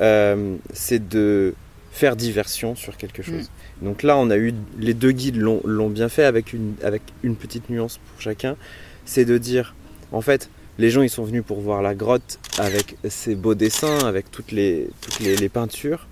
euh, 0.00 0.54
c'est 0.72 1.08
de 1.08 1.54
faire 1.90 2.14
diversion 2.14 2.76
sur 2.76 2.96
quelque 2.96 3.24
chose. 3.24 3.50
Mm. 3.82 3.86
Donc 3.86 4.04
là, 4.04 4.16
on 4.16 4.30
a 4.30 4.36
eu 4.36 4.54
les 4.78 4.94
deux 4.94 5.10
guides 5.10 5.38
l'ont 5.38 5.90
bien 5.90 6.08
fait 6.08 6.24
avec 6.24 6.52
une, 6.52 6.74
avec 6.84 7.02
une 7.24 7.34
petite 7.34 7.68
nuance 7.68 7.98
pour 7.98 8.22
chacun. 8.22 8.54
C'est 9.06 9.24
de 9.24 9.38
dire, 9.38 9.74
en 10.12 10.20
fait, 10.20 10.50
les 10.78 10.90
gens 10.90 11.02
ils 11.02 11.10
sont 11.10 11.24
venus 11.24 11.42
pour 11.44 11.58
voir 11.58 11.82
la 11.82 11.96
grotte 11.96 12.38
avec 12.58 12.96
ses 13.08 13.34
beaux 13.34 13.56
dessins, 13.56 14.06
avec 14.06 14.30
toutes 14.30 14.52
les, 14.52 14.88
toutes 15.00 15.18
les 15.18 15.48
peintures. 15.48 16.06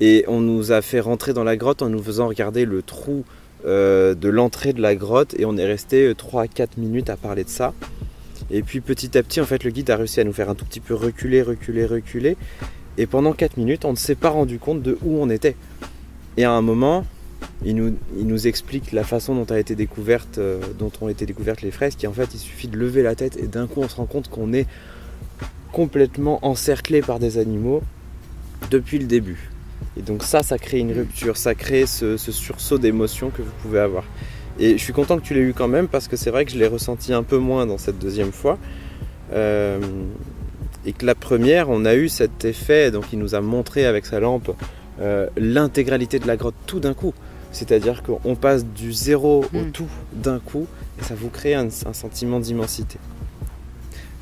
Et 0.00 0.24
on 0.28 0.40
nous 0.40 0.72
a 0.72 0.82
fait 0.82 1.00
rentrer 1.00 1.32
dans 1.32 1.44
la 1.44 1.56
grotte 1.56 1.82
en 1.82 1.88
nous 1.88 2.02
faisant 2.02 2.28
regarder 2.28 2.64
le 2.64 2.82
trou 2.82 3.24
euh, 3.64 4.14
de 4.14 4.28
l'entrée 4.28 4.72
de 4.72 4.82
la 4.82 4.94
grotte 4.94 5.34
et 5.38 5.44
on 5.46 5.56
est 5.56 5.64
resté 5.66 6.12
3 6.16 6.42
à 6.42 6.48
4 6.48 6.76
minutes 6.76 7.10
à 7.10 7.16
parler 7.16 7.44
de 7.44 7.48
ça. 7.48 7.72
Et 8.50 8.62
puis 8.62 8.80
petit 8.80 9.16
à 9.16 9.22
petit, 9.22 9.40
en 9.40 9.46
fait, 9.46 9.64
le 9.64 9.70
guide 9.70 9.90
a 9.90 9.96
réussi 9.96 10.20
à 10.20 10.24
nous 10.24 10.32
faire 10.32 10.50
un 10.50 10.54
tout 10.54 10.64
petit 10.64 10.80
peu 10.80 10.94
reculer, 10.94 11.42
reculer, 11.42 11.86
reculer. 11.86 12.36
Et 12.98 13.06
pendant 13.06 13.32
4 13.32 13.56
minutes, 13.56 13.84
on 13.84 13.92
ne 13.92 13.96
s'est 13.96 14.14
pas 14.14 14.30
rendu 14.30 14.58
compte 14.58 14.82
de 14.82 14.98
où 15.02 15.18
on 15.18 15.30
était. 15.30 15.56
Et 16.36 16.44
à 16.44 16.52
un 16.52 16.62
moment, 16.62 17.04
il 17.64 17.74
nous, 17.74 17.94
il 18.16 18.26
nous 18.26 18.46
explique 18.46 18.92
la 18.92 19.04
façon 19.04 19.34
dont, 19.34 19.52
a 19.52 19.58
été 19.58 19.74
découverte, 19.74 20.38
euh, 20.38 20.60
dont 20.78 20.92
ont 21.00 21.08
été 21.08 21.26
découvertes 21.26 21.62
les 21.62 21.70
fresques. 21.70 22.04
Et 22.04 22.06
en 22.06 22.12
fait, 22.12 22.28
il 22.34 22.38
suffit 22.38 22.68
de 22.68 22.76
lever 22.76 23.02
la 23.02 23.14
tête 23.14 23.36
et 23.36 23.46
d'un 23.46 23.66
coup, 23.66 23.80
on 23.80 23.88
se 23.88 23.96
rend 23.96 24.06
compte 24.06 24.28
qu'on 24.28 24.52
est 24.52 24.66
complètement 25.72 26.38
encerclé 26.46 27.00
par 27.00 27.18
des 27.18 27.38
animaux 27.38 27.82
depuis 28.70 28.98
le 28.98 29.06
début. 29.06 29.50
Et 29.96 30.02
donc 30.02 30.22
ça, 30.22 30.42
ça 30.42 30.58
crée 30.58 30.78
une 30.78 30.92
rupture, 30.92 31.36
ça 31.36 31.54
crée 31.54 31.86
ce, 31.86 32.16
sursaut 32.16 32.78
d'émotion 32.78 33.30
que 33.30 33.42
vous 33.42 33.52
pouvez 33.62 33.80
avoir. 33.80 34.04
Et 34.58 34.78
je 34.78 34.82
suis 34.82 34.92
content 34.92 35.18
que 35.18 35.22
tu 35.22 35.34
l'aies 35.34 35.40
eu 35.40 35.54
quand 35.54 35.68
même 35.68 35.88
parce 35.88 36.08
que 36.08 36.16
c'est 36.16 36.30
vrai 36.30 36.44
que 36.44 36.52
je 36.52 36.58
l'ai 36.58 36.66
ressenti 36.66 37.12
un 37.12 37.22
peu 37.22 37.38
moins 37.38 37.66
dans 37.66 37.78
cette 37.78 37.98
deuxième 37.98 38.32
fois. 38.32 38.58
Euh, 39.32 39.78
et 40.84 40.92
que 40.92 41.04
la 41.04 41.14
première, 41.14 41.68
on 41.68 41.84
a 41.84 41.94
eu 41.94 42.08
cet 42.08 42.44
effet, 42.44 42.90
donc 42.90 43.12
il 43.12 43.18
nous 43.18 43.34
a 43.34 43.40
montré 43.40 43.86
avec 43.86 44.06
sa 44.06 44.20
lampe 44.20 44.52
euh, 45.00 45.26
l'intégralité 45.36 46.18
de 46.18 46.26
la 46.26 46.36
grotte 46.36 46.54
tout 46.66 46.80
d'un 46.80 46.94
coup. 46.94 47.12
C'est-à-dire 47.52 48.02
qu'on 48.02 48.34
passe 48.34 48.64
du 48.64 48.92
zéro 48.92 49.44
au 49.52 49.58
mm. 49.58 49.70
tout 49.72 49.88
d'un 50.12 50.38
coup 50.38 50.66
et 51.00 51.04
ça 51.04 51.14
vous 51.14 51.28
crée 51.28 51.54
un, 51.54 51.70
sentiment 51.70 52.40
d'immensité. 52.40 52.98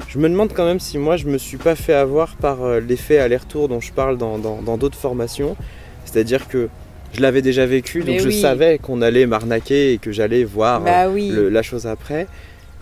Je 0.08 0.18
me 0.18 0.28
demande 0.28 0.52
quand 0.52 0.64
même 0.64 0.80
si 0.80 0.98
moi 0.98 1.16
je 1.16 1.26
me 1.26 1.38
suis 1.38 1.56
pas 1.56 1.74
fait 1.74 1.94
avoir 1.94 2.36
par 2.36 2.62
euh, 2.62 2.80
l'effet 2.80 3.18
aller-retour 3.18 3.68
dont 3.68 3.80
je 3.80 3.92
parle 3.92 4.18
dans 4.18 4.76
d'autres 4.76 4.98
formations. 4.98 5.56
C'est-à-dire 6.04 6.48
que 6.48 6.68
je 7.14 7.20
l'avais 7.20 7.42
déjà 7.42 7.64
vécu, 7.64 8.02
donc 8.02 8.18
je 8.18 8.30
savais 8.30 8.78
qu'on 8.78 9.00
allait 9.00 9.26
m'arnaquer 9.26 9.92
et 9.92 9.98
que 9.98 10.10
j'allais 10.12 10.44
voir 10.44 10.80
bah 10.80 11.06
la 11.06 11.62
chose 11.62 11.86
après. 11.86 12.26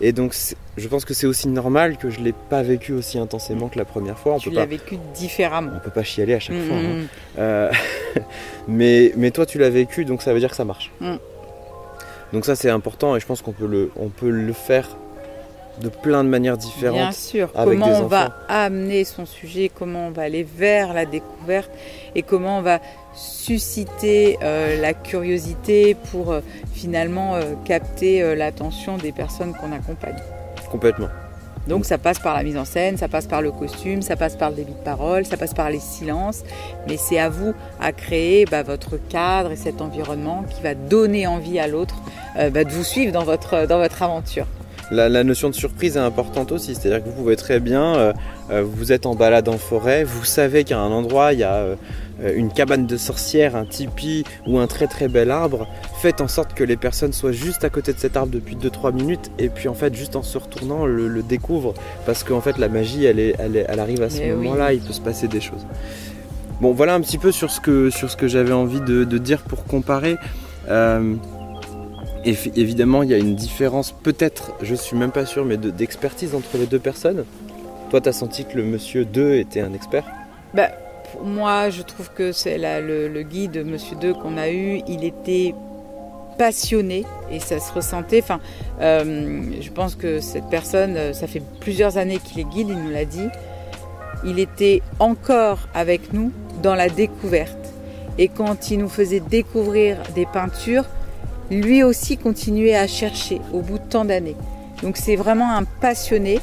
Et 0.01 0.11
donc, 0.11 0.35
je 0.75 0.87
pense 0.87 1.05
que 1.05 1.13
c'est 1.13 1.27
aussi 1.27 1.47
normal 1.47 1.97
que 1.97 2.09
je 2.09 2.19
ne 2.19 2.25
l'ai 2.25 2.33
pas 2.49 2.63
vécu 2.63 2.93
aussi 2.93 3.19
intensément 3.19 3.69
que 3.69 3.77
la 3.77 3.85
première 3.85 4.17
fois. 4.17 4.33
On 4.33 4.39
tu 4.39 4.49
l'as 4.49 4.65
vécu 4.65 4.97
différemment. 5.13 5.71
On 5.75 5.79
peut 5.79 5.91
pas 5.91 6.03
chialer 6.03 6.33
à 6.33 6.39
chaque 6.39 6.55
mm, 6.55 6.67
fois. 6.67 6.75
Hein. 6.75 6.93
Mm. 6.93 7.07
Euh, 7.37 7.71
mais, 8.67 9.13
mais 9.15 9.31
toi, 9.31 9.45
tu 9.45 9.59
l'as 9.59 9.69
vécu, 9.69 10.03
donc 10.03 10.23
ça 10.23 10.33
veut 10.33 10.39
dire 10.39 10.49
que 10.49 10.55
ça 10.55 10.65
marche. 10.65 10.91
Mm. 10.99 11.15
Donc 12.33 12.45
ça, 12.45 12.55
c'est 12.55 12.71
important 12.71 13.15
et 13.15 13.19
je 13.19 13.25
pense 13.25 13.43
qu'on 13.43 13.51
peut 13.51 13.67
le, 13.67 13.91
on 13.95 14.09
peut 14.09 14.31
le 14.31 14.53
faire 14.53 14.97
de 15.81 15.89
plein 15.89 16.23
de 16.23 16.29
manières 16.29 16.57
différentes. 16.57 16.97
Bien 16.97 17.11
sûr, 17.11 17.51
comment 17.51 18.01
on 18.01 18.07
va 18.07 18.33
amener 18.47 19.03
son 19.03 19.25
sujet, 19.25 19.71
comment 19.73 20.07
on 20.07 20.11
va 20.11 20.23
aller 20.23 20.43
vers 20.43 20.93
la 20.93 21.05
découverte 21.05 21.71
et 22.15 22.21
comment 22.21 22.59
on 22.59 22.61
va 22.61 22.79
susciter 23.13 24.37
euh, 24.41 24.79
la 24.79 24.93
curiosité 24.93 25.95
pour 26.11 26.31
euh, 26.31 26.41
finalement 26.73 27.35
euh, 27.35 27.53
capter 27.65 28.35
l'attention 28.35 28.97
des 28.97 29.11
personnes 29.11 29.53
qu'on 29.53 29.71
accompagne. 29.71 30.17
Complètement. 30.71 31.09
Donc 31.67 31.85
ça 31.85 31.97
passe 31.97 32.19
par 32.19 32.35
la 32.35 32.43
mise 32.43 32.57
en 32.57 32.65
scène, 32.65 32.97
ça 32.97 33.07
passe 33.07 33.25
par 33.25 33.41
le 33.41 33.49
costume, 33.49 34.01
ça 34.01 34.17
passe 34.17 34.35
par 34.35 34.49
le 34.49 34.57
débit 34.57 34.73
de 34.73 34.83
parole, 34.83 35.25
ça 35.25 35.37
passe 35.37 35.53
par 35.53 35.69
les 35.69 35.79
silences, 35.79 36.43
mais 36.87 36.97
c'est 36.97 37.19
à 37.19 37.29
vous 37.29 37.53
à 37.79 37.93
créer 37.93 38.43
bah, 38.43 38.63
votre 38.63 38.97
cadre 38.97 39.51
et 39.51 39.55
cet 39.55 39.79
environnement 39.81 40.43
qui 40.49 40.61
va 40.61 40.75
donner 40.75 41.25
envie 41.25 41.59
à 41.59 41.67
l'autre 41.67 41.95
bah, 42.35 42.65
de 42.65 42.69
vous 42.69 42.83
suivre 42.83 43.13
dans 43.13 43.23
votre, 43.23 43.65
dans 43.65 43.77
votre 43.77 44.03
aventure. 44.03 44.45
La, 44.93 45.23
notion 45.23 45.49
de 45.49 45.55
surprise 45.55 45.97
est 45.97 45.99
importante 45.99 46.51
aussi, 46.51 46.75
c'est-à-dire 46.75 47.03
que 47.03 47.09
vous 47.09 47.15
pouvez 47.15 47.35
très 47.35 47.59
bien, 47.59 48.13
vous 48.49 48.91
êtes 48.91 49.05
en 49.05 49.15
balade 49.15 49.49
en 49.49 49.57
forêt, 49.57 50.03
vous 50.03 50.23
savez 50.23 50.63
qu'à 50.63 50.79
un 50.79 50.91
endroit 50.91 51.33
il 51.33 51.39
y 51.39 51.43
a 51.43 51.75
euh, 52.21 52.33
une 52.35 52.51
cabane 52.51 52.85
de 52.85 52.95
sorcière, 52.95 53.55
un 53.55 53.65
tipi 53.65 54.23
ou 54.45 54.59
un 54.59 54.67
très 54.67 54.87
très 54.87 55.07
bel 55.07 55.31
arbre, 55.31 55.67
faites 55.99 56.21
en 56.21 56.27
sorte 56.27 56.53
que 56.53 56.63
les 56.63 56.77
personnes 56.77 57.11
soient 57.11 57.31
juste 57.31 57.63
à 57.63 57.69
côté 57.69 57.91
de 57.91 57.97
cet 57.97 58.15
arbre 58.15 58.31
depuis 58.31 58.55
2-3 58.55 58.93
minutes 58.93 59.31
et 59.39 59.49
puis 59.49 59.67
en 59.67 59.73
fait 59.73 59.95
juste 59.95 60.15
en 60.15 60.21
se 60.21 60.37
retournant 60.37 60.85
le, 60.85 61.23
découvrent 61.23 61.73
parce 62.05 62.23
qu'en 62.23 62.41
fait 62.41 62.57
la 62.59 62.69
magie 62.69 63.05
elle, 63.05 63.19
est, 63.19 63.35
elle, 63.39 63.79
arrive 63.79 64.03
à 64.03 64.09
ce 64.09 64.21
moment-là, 64.35 64.73
il 64.73 64.81
peut 64.81 64.93
se 64.93 65.01
passer 65.01 65.27
des 65.27 65.41
choses. 65.41 65.65
Bon 66.61 66.71
voilà 66.71 66.93
un 66.93 67.01
petit 67.01 67.17
peu 67.17 67.31
sur 67.31 67.49
ce 67.49 67.59
que, 67.59 67.89
sur 67.89 68.11
ce 68.11 68.17
que 68.17 68.27
j'avais 68.27 68.53
envie 68.53 68.81
de, 68.81 69.03
dire 69.17 69.41
pour 69.41 69.65
comparer. 69.65 70.17
Euh, 70.69 71.15
évidemment 72.25 73.03
il 73.03 73.09
y 73.09 73.13
a 73.13 73.17
une 73.17 73.35
différence 73.35 73.91
peut-être, 73.91 74.53
je 74.61 74.75
suis 74.75 74.95
même 74.95 75.11
pas 75.11 75.25
sûr, 75.25 75.45
mais 75.45 75.57
d'expertise 75.57 76.35
entre 76.35 76.57
les 76.57 76.65
deux 76.65 76.79
personnes. 76.79 77.25
Toi 77.89 78.01
tu 78.01 78.09
as 78.09 78.13
senti 78.13 78.45
que 78.45 78.57
le 78.57 78.63
monsieur 78.63 79.05
2 79.05 79.35
était 79.35 79.61
un 79.61 79.73
expert? 79.73 80.05
Bah, 80.53 80.69
moi, 81.23 81.69
je 81.69 81.81
trouve 81.81 82.11
que 82.11 82.31
c'est 82.31 82.57
le, 82.57 83.07
le, 83.07 83.21
guide, 83.23 83.63
Monsieur 83.65 83.95
2 83.95 84.13
qu'on 84.13 84.37
a 84.37 84.49
eu, 84.49 84.81
il 84.87 85.03
était 85.03 85.53
passionné 86.37 87.05
et 87.31 87.39
ça 87.39 87.59
se 87.59 87.71
ressentait. 87.71 88.21
Enfin, 88.21 88.39
euh, 88.81 89.43
je 89.61 89.71
pense 89.71 89.95
que 89.95 90.19
cette 90.19 90.49
personne, 90.49 90.95
euh, 90.97 91.13
ça 91.13 91.27
fait 91.27 91.41
plusieurs 91.59 91.97
années 91.97 92.17
qu'il 92.17 92.39
est 92.39 92.49
guide, 92.49 92.69
il 92.69 92.77
nous 92.77 92.89
l'a 92.89 93.05
dit. 93.05 93.27
Il 94.25 94.39
était 94.39 94.81
encore 94.99 95.67
avec 95.73 96.13
nous 96.13 96.31
dans 96.61 96.75
la 96.75 96.89
découverte. 96.89 97.57
Et 98.17 98.27
quand 98.27 98.71
il 98.71 98.79
nous 98.79 98.89
faisait 98.89 99.19
découvrir 99.19 99.97
des 100.15 100.25
peintures, 100.25 100.85
lui 101.53 101.83
aussi 101.83 102.17
continuait 102.17 102.75
à 102.75 102.87
chercher 102.87 103.39
au 103.53 103.61
bout 103.61 103.77
de 103.77 103.83
tant 103.83 104.05
d'années. 104.05 104.35
Donc 104.81 104.97
c'est 104.97 105.15
vraiment 105.15 105.51
un 105.51 105.63
passionné 105.63 106.39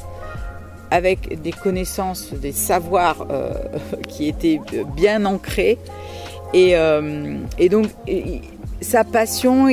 avec 0.89 1.41
des 1.41 1.51
connaissances, 1.51 2.33
des 2.33 2.51
savoirs 2.51 3.27
euh, 3.29 3.53
qui 4.07 4.27
étaient 4.27 4.59
bien 4.95 5.25
ancrés. 5.25 5.77
Et, 6.53 6.75
euh, 6.75 7.37
donc, 7.69 7.87
sa 8.81 9.03
passion, 9.05 9.69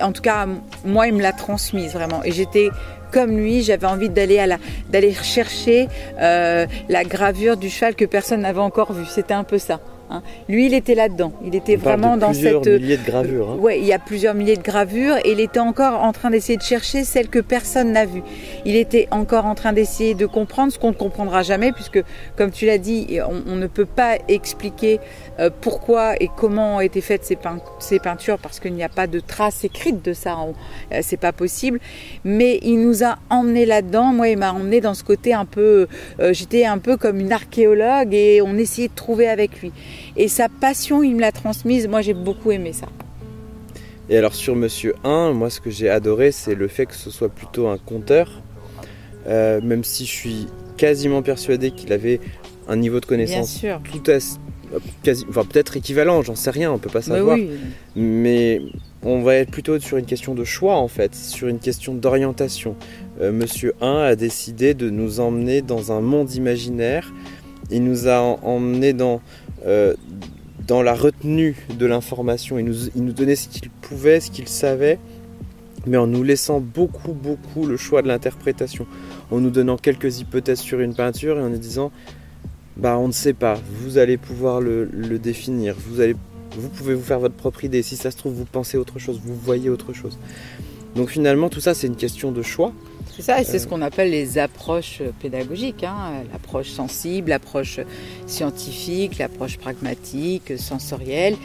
en 0.00 0.12
tout 0.12 0.22
cas, 0.22 0.46
moi, 0.84 1.06
il 1.06 1.14
me 1.14 1.20
l'a 1.20 1.32
transmise 1.32 1.92
vraiment. 1.92 2.22
Et 2.24 2.32
j'étais 2.32 2.70
comme 3.14 3.36
lui, 3.36 3.62
j'avais 3.62 3.86
envie 3.86 4.08
d'aller 4.08 5.12
chercher 5.22 5.88
euh, 6.20 6.66
la 6.88 7.04
gravure 7.04 7.56
du 7.56 7.70
cheval 7.70 7.94
que 7.94 8.04
personne 8.04 8.40
n'avait 8.40 8.58
encore 8.58 8.92
vue. 8.92 9.06
C'était 9.06 9.34
un 9.34 9.44
peu 9.44 9.58
ça. 9.58 9.80
Hein. 10.10 10.22
Lui, 10.48 10.66
il 10.66 10.74
était 10.74 10.94
là-dedans. 10.94 11.32
Il 11.44 11.54
était 11.54 11.76
vraiment 11.76 12.16
dans 12.16 12.32
cette. 12.32 12.60
Plusieurs 12.60 12.80
milliers 12.80 12.96
de 12.96 13.04
gravures. 13.04 13.50
Hein. 13.50 13.56
Ouais, 13.58 13.78
il 13.78 13.86
y 13.86 13.92
a 13.92 13.98
plusieurs 13.98 14.34
milliers 14.34 14.56
de 14.56 14.62
gravures 14.62 15.16
et 15.24 15.32
il 15.32 15.40
était 15.40 15.60
encore 15.60 16.02
en 16.02 16.12
train 16.12 16.30
d'essayer 16.30 16.56
de 16.56 16.62
chercher 16.62 17.04
celle 17.04 17.28
que 17.28 17.38
personne 17.38 17.92
n'a 17.92 18.06
vue. 18.06 18.22
Il 18.64 18.76
était 18.76 19.08
encore 19.10 19.46
en 19.46 19.54
train 19.54 19.72
d'essayer 19.72 20.14
de 20.14 20.26
comprendre 20.26 20.72
ce 20.72 20.78
qu'on 20.78 20.90
ne 20.90 20.94
comprendra 20.94 21.42
jamais, 21.42 21.72
puisque, 21.72 22.02
comme 22.36 22.50
tu 22.50 22.66
l'as 22.66 22.78
dit, 22.78 23.18
on, 23.46 23.56
ne 23.56 23.66
peut 23.66 23.86
pas 23.86 24.16
expliquer 24.28 25.00
pourquoi 25.60 26.14
et 26.20 26.30
comment 26.36 26.76
ont 26.76 26.80
été 26.80 27.00
faites 27.00 27.24
ces, 27.24 27.98
peintures, 27.98 28.38
parce 28.38 28.60
qu'il 28.60 28.74
n'y 28.74 28.84
a 28.84 28.88
pas 28.88 29.06
de 29.06 29.20
traces 29.20 29.64
écrites 29.64 30.04
de 30.04 30.12
ça. 30.12 30.36
Euh, 30.92 31.00
c'est 31.02 31.16
pas 31.16 31.32
possible. 31.32 31.80
Mais 32.24 32.58
il 32.62 32.80
nous 32.80 33.02
a 33.04 33.16
emmenés 33.30 33.66
là-dedans. 33.66 34.12
Moi, 34.12 34.28
il 34.28 34.38
m'a 34.38 34.52
emmené 34.52 34.80
dans 34.80 34.94
ce 34.94 35.04
côté 35.04 35.34
un 35.34 35.44
peu. 35.44 35.86
Euh, 36.20 36.32
j'étais 36.32 36.64
un 36.64 36.78
peu 36.78 36.96
comme 36.96 37.18
une 37.18 37.32
archéologue 37.32 38.14
et 38.14 38.42
on 38.42 38.56
essayait 38.56 38.88
de 38.88 38.94
trouver 38.94 39.28
avec 39.28 39.60
lui. 39.60 39.72
Et 40.16 40.28
sa 40.28 40.48
passion, 40.48 41.02
il 41.02 41.16
me 41.16 41.20
l'a 41.20 41.32
transmise. 41.32 41.88
Moi, 41.88 42.00
j'ai 42.00 42.14
beaucoup 42.14 42.52
aimé 42.52 42.72
ça. 42.72 42.86
Et 44.10 44.18
alors 44.18 44.34
sur 44.34 44.54
Monsieur 44.54 44.94
1, 45.02 45.32
moi 45.32 45.48
ce 45.48 45.62
que 45.62 45.70
j'ai 45.70 45.88
adoré, 45.88 46.30
c'est 46.30 46.54
le 46.54 46.68
fait 46.68 46.84
que 46.84 46.94
ce 46.94 47.10
soit 47.10 47.30
plutôt 47.30 47.68
un 47.68 47.78
conteur. 47.78 48.42
Euh, 49.26 49.62
même 49.62 49.82
si 49.82 50.04
je 50.04 50.10
suis 50.10 50.46
quasiment 50.76 51.22
persuadé 51.22 51.70
qu'il 51.70 51.90
avait 51.92 52.20
un 52.68 52.76
niveau 52.76 53.00
de 53.00 53.06
connaissance 53.06 53.64
tout 53.90 54.10
à, 54.10 54.18
quasi, 55.02 55.24
enfin, 55.28 55.44
peut-être 55.44 55.76
équivalent, 55.76 56.22
j'en 56.22 56.34
sais 56.34 56.50
rien, 56.50 56.72
on 56.72 56.78
peut 56.78 56.90
pas 56.90 57.00
bah 57.00 57.16
savoir. 57.16 57.38
Mais 57.96 58.60
on 59.02 59.22
va 59.22 59.36
être 59.36 59.50
plutôt 59.50 59.78
sur 59.78 59.96
une 59.96 60.06
question 60.06 60.34
de 60.34 60.44
choix 60.44 60.76
en 60.76 60.88
fait, 60.88 61.14
sur 61.14 61.48
une 61.48 61.58
question 61.58 61.94
d'orientation. 61.94 62.76
Euh, 63.20 63.32
Monsieur 63.32 63.74
1 63.80 63.98
a 63.98 64.16
décidé 64.16 64.74
de 64.74 64.90
nous 64.90 65.20
emmener 65.20 65.62
dans 65.62 65.92
un 65.92 66.00
monde 66.00 66.32
imaginaire. 66.34 67.12
Il 67.70 67.84
nous 67.84 68.08
a 68.08 68.18
emmenés 68.20 68.92
dans 68.92 69.20
euh, 69.66 69.94
dans 70.66 70.82
la 70.82 70.94
retenue 70.94 71.56
de 71.78 71.86
l'information. 71.86 72.58
Il 72.58 72.64
nous, 72.64 72.88
il 72.94 73.04
nous 73.04 73.12
donnait 73.12 73.36
ce 73.36 73.48
qu'il 73.48 73.68
pouvait, 73.70 74.20
ce 74.20 74.30
qu'il 74.30 74.48
savait, 74.48 74.98
mais 75.86 75.96
en 75.96 76.06
nous 76.06 76.22
laissant 76.22 76.60
beaucoup, 76.60 77.12
beaucoup 77.12 77.66
le 77.66 77.76
choix 77.76 78.02
de 78.02 78.08
l'interprétation. 78.08 78.86
En 79.30 79.40
nous 79.40 79.50
donnant 79.50 79.76
quelques 79.76 80.20
hypothèses 80.20 80.60
sur 80.60 80.80
une 80.80 80.94
peinture 80.94 81.38
et 81.38 81.42
en 81.42 81.50
nous 81.50 81.58
disant 81.58 81.92
bah 82.76 82.98
on 82.98 83.08
ne 83.08 83.12
sait 83.12 83.34
pas, 83.34 83.58
vous 83.80 83.98
allez 83.98 84.16
pouvoir 84.16 84.60
le, 84.60 84.84
le 84.84 85.18
définir, 85.18 85.76
vous, 85.88 86.00
allez, 86.00 86.16
vous 86.56 86.68
pouvez 86.68 86.94
vous 86.94 87.02
faire 87.02 87.20
votre 87.20 87.34
propre 87.34 87.64
idée. 87.64 87.82
Si 87.82 87.96
ça 87.96 88.10
se 88.10 88.16
trouve, 88.16 88.34
vous 88.34 88.44
pensez 88.44 88.76
autre 88.76 88.98
chose, 88.98 89.20
vous 89.22 89.34
voyez 89.34 89.70
autre 89.70 89.92
chose. 89.92 90.18
Donc 90.94 91.10
finalement, 91.10 91.48
tout 91.48 91.60
ça, 91.60 91.74
c'est 91.74 91.86
une 91.86 91.96
question 91.96 92.32
de 92.32 92.42
choix. 92.42 92.72
C'est 93.14 93.22
ça, 93.22 93.40
et 93.40 93.44
c'est 93.44 93.58
ce 93.60 93.68
qu'on 93.68 93.82
appelle 93.82 94.10
les 94.10 94.38
approches 94.38 95.00
pédagogiques, 95.20 95.84
hein. 95.84 96.24
l'approche 96.32 96.70
sensible, 96.70 97.30
l'approche 97.30 97.78
scientifique, 98.26 99.18
l'approche 99.18 99.56
pragmatique, 99.58 100.58
sensorielle. 100.58 101.36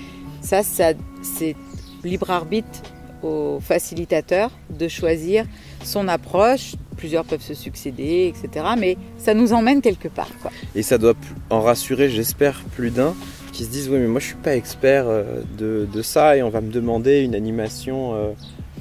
Ça, 0.42 0.64
ça 0.64 0.94
c'est 1.22 1.56
libre 2.04 2.32
arbitre 2.32 2.82
au 3.22 3.60
facilitateur 3.60 4.52
de 4.70 4.88
choisir 4.88 5.46
son 5.84 6.08
approche. 6.08 6.76
Plusieurs 7.00 7.26
peuvent 7.26 7.42
se 7.42 7.54
succéder, 7.54 8.32
etc. 8.32 8.66
Mais 8.78 8.98
ça 9.18 9.34
nous 9.34 9.54
emmène 9.54 9.82
quelque 9.82 10.08
part. 10.08 10.30
Et 10.76 10.84
ça 10.84 10.98
doit 10.98 11.16
en 11.50 11.62
rassurer, 11.62 12.10
j'espère, 12.10 12.62
plus 12.76 12.92
d'un 12.92 13.16
qui 13.52 13.66
se 13.66 13.72
disent 13.72 13.90
oui 13.90 13.98
mais 13.98 14.08
moi 14.08 14.20
je 14.22 14.28
suis 14.28 14.36
pas 14.36 14.56
expert 14.56 15.06
euh, 15.08 15.42
de, 15.58 16.02
ça 16.04 16.38
et 16.38 16.44
on 16.44 16.50
va 16.50 16.62
me 16.62 16.72
demander 16.72 17.22
une 17.22 17.34
animation 17.34 18.14
euh, 18.14 18.32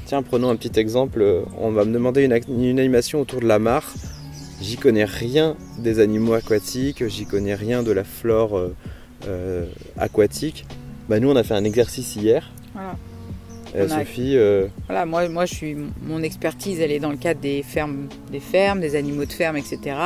Tiens, 0.09 0.23
prenons 0.23 0.49
un 0.49 0.57
petit 0.57 0.81
exemple. 0.81 1.23
On 1.59 1.71
va 1.71 1.85
me 1.85 1.93
demander 1.93 2.25
une, 2.25 2.33
animation 2.79 3.21
autour 3.21 3.41
de 3.41 3.47
la 3.47 3.59
mare. 3.59 3.93
J'y 4.59 4.79
connais 4.79 5.05
rien 5.05 5.55
des 5.79 6.01
animaux 6.01 6.33
aquatiques, 6.33 7.07
j'y 7.09 7.27
connais 7.27 7.55
rien 7.55 7.83
de 7.83 7.93
la 7.93 8.05
flore 8.05 8.57
euh, 8.57 8.75
euh, 9.27 9.67
aquatique. 9.99 10.65
Bah, 11.11 11.21
nous, 11.21 11.31
on 11.31 11.37
a 11.37 11.43
fait 11.43 11.53
un 11.53 11.65
exercice 11.65 12.17
hier. 12.17 12.51
Euh, 13.77 13.85
a- 13.85 13.99
Sophie, 14.01 14.37
euh, 14.37 14.67
Voilà, 14.87 15.05
moi, 15.07 15.29
moi, 15.29 15.45
je 15.47 15.55
suis, 15.55 15.77
mon 16.03 16.23
expertise, 16.23 16.81
elle 16.81 16.91
est 16.93 16.99
dans 17.01 17.11
le 17.11 17.17
cadre 17.17 17.41
des 17.41 17.63
fermes, 17.63 18.09
des 18.33 18.41
fermes, 18.41 18.81
des 18.81 18.95
animaux 18.97 19.25
de 19.27 19.33
ferme, 19.33 19.57
etc. 19.57 19.97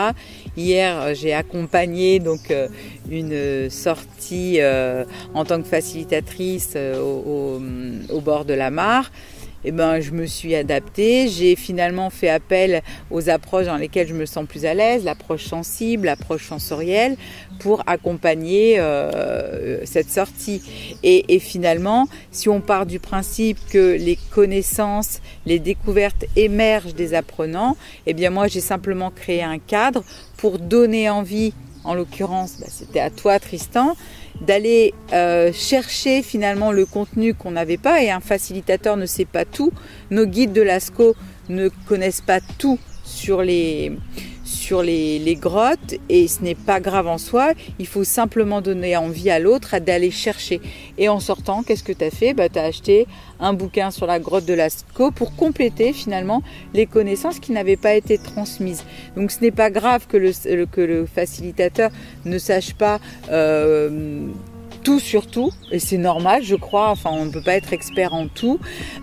Hier, 0.56 1.00
euh, 1.00 1.14
j'ai 1.14 1.32
accompagné 1.32 2.18
donc 2.18 2.50
euh, 2.50 2.68
une 3.10 3.70
sortie 3.70 4.56
euh, 4.60 5.04
en 5.34 5.44
tant 5.44 5.60
que 5.62 5.68
facilitatrice 5.68 6.76
au, 6.76 7.58
au- 7.60 7.62
au 8.16 8.20
bord 8.20 8.44
de 8.44 8.54
la 8.54 8.70
mare. 8.70 9.10
Et 9.64 9.70
ben, 9.72 10.00
je 10.00 10.10
me 10.10 10.26
suis 10.26 10.54
adaptée. 10.54 11.28
J'ai 11.28 11.56
finalement 11.56 12.10
fait 12.10 12.28
appel 12.28 12.82
aux 13.10 13.28
approches 13.28 13.66
dans 13.66 13.76
lesquelles 13.76 14.08
je 14.08 14.14
me 14.14 14.26
sens 14.26 14.46
plus 14.46 14.64
à 14.64 14.74
l'aise, 14.74 15.04
l'approche 15.04 15.44
sensible, 15.44 16.06
l'approche 16.06 16.46
sensorielle, 16.46 17.16
pour 17.60 17.82
accompagner 17.86 18.78
euh, 18.78 19.84
cette 19.84 20.10
sortie. 20.10 20.62
Et, 21.02 21.34
et 21.34 21.38
finalement, 21.38 22.08
si 22.30 22.48
on 22.48 22.60
part 22.60 22.86
du 22.86 22.98
principe 22.98 23.58
que 23.70 23.96
les 23.96 24.18
connaissances, 24.30 25.20
les 25.46 25.58
découvertes 25.58 26.24
émergent 26.36 26.94
des 26.94 27.14
apprenants, 27.14 27.76
eh 28.06 28.14
bien 28.14 28.30
moi 28.30 28.48
j'ai 28.48 28.60
simplement 28.60 29.10
créé 29.10 29.42
un 29.42 29.58
cadre 29.58 30.02
pour 30.36 30.58
donner 30.58 31.08
envie, 31.08 31.52
en 31.84 31.94
l'occurrence 31.94 32.56
bah, 32.60 32.66
c'était 32.68 33.00
à 33.00 33.10
toi 33.10 33.38
Tristan, 33.38 33.96
d'aller 34.40 34.94
euh, 35.12 35.52
chercher 35.52 36.22
finalement 36.22 36.72
le 36.72 36.86
contenu 36.86 37.34
qu'on 37.34 37.52
n'avait 37.52 37.76
pas 37.76 38.02
et 38.02 38.10
un 38.10 38.20
facilitateur 38.20 38.96
ne 38.96 39.06
sait 39.06 39.24
pas 39.24 39.44
tout, 39.44 39.72
nos 40.10 40.26
guides 40.26 40.52
de 40.52 40.62
l'ASCO 40.62 41.14
ne 41.48 41.68
connaissent 41.86 42.20
pas 42.20 42.40
tout 42.58 42.78
sur 43.04 43.42
les 43.42 43.92
sur 44.52 44.82
les, 44.82 45.18
les 45.18 45.34
grottes 45.34 45.94
et 46.08 46.28
ce 46.28 46.42
n'est 46.42 46.54
pas 46.54 46.80
grave 46.80 47.06
en 47.06 47.18
soi, 47.18 47.52
il 47.78 47.86
faut 47.86 48.04
simplement 48.04 48.60
donner 48.60 48.96
envie 48.96 49.30
à 49.30 49.38
l'autre 49.38 49.78
d'aller 49.78 50.10
chercher. 50.10 50.60
Et 50.98 51.08
en 51.08 51.20
sortant, 51.20 51.62
qu'est-ce 51.62 51.82
que 51.82 51.92
tu 51.92 52.04
as 52.04 52.10
fait? 52.10 52.34
Bah, 52.34 52.48
Tu 52.48 52.58
as 52.58 52.64
acheté 52.64 53.06
un 53.40 53.52
bouquin 53.54 53.90
sur 53.90 54.06
la 54.06 54.18
grotte 54.18 54.44
de 54.44 54.54
Lascaux 54.54 55.10
pour 55.10 55.34
compléter 55.34 55.92
finalement 55.92 56.42
les 56.74 56.86
connaissances 56.86 57.40
qui 57.40 57.52
n'avaient 57.52 57.76
pas 57.76 57.94
été 57.94 58.18
transmises. 58.18 58.84
Donc 59.16 59.30
ce 59.30 59.40
n'est 59.40 59.50
pas 59.50 59.70
grave 59.70 60.06
que 60.06 60.16
le, 60.16 60.66
que 60.66 60.80
le 60.80 61.06
facilitateur 61.06 61.90
ne 62.24 62.38
sache 62.38 62.74
pas 62.74 63.00
euh, 63.30 64.28
tout 64.82 65.00
sur 65.00 65.26
tout, 65.26 65.52
et 65.70 65.78
c'est 65.78 65.96
normal, 65.96 66.42
je 66.42 66.56
crois. 66.56 66.90
Enfin, 66.90 67.10
on 67.12 67.24
ne 67.24 67.30
peut 67.30 67.42
pas 67.42 67.54
être 67.54 67.72
expert 67.72 68.14
en 68.14 68.28
tout. 68.28 68.58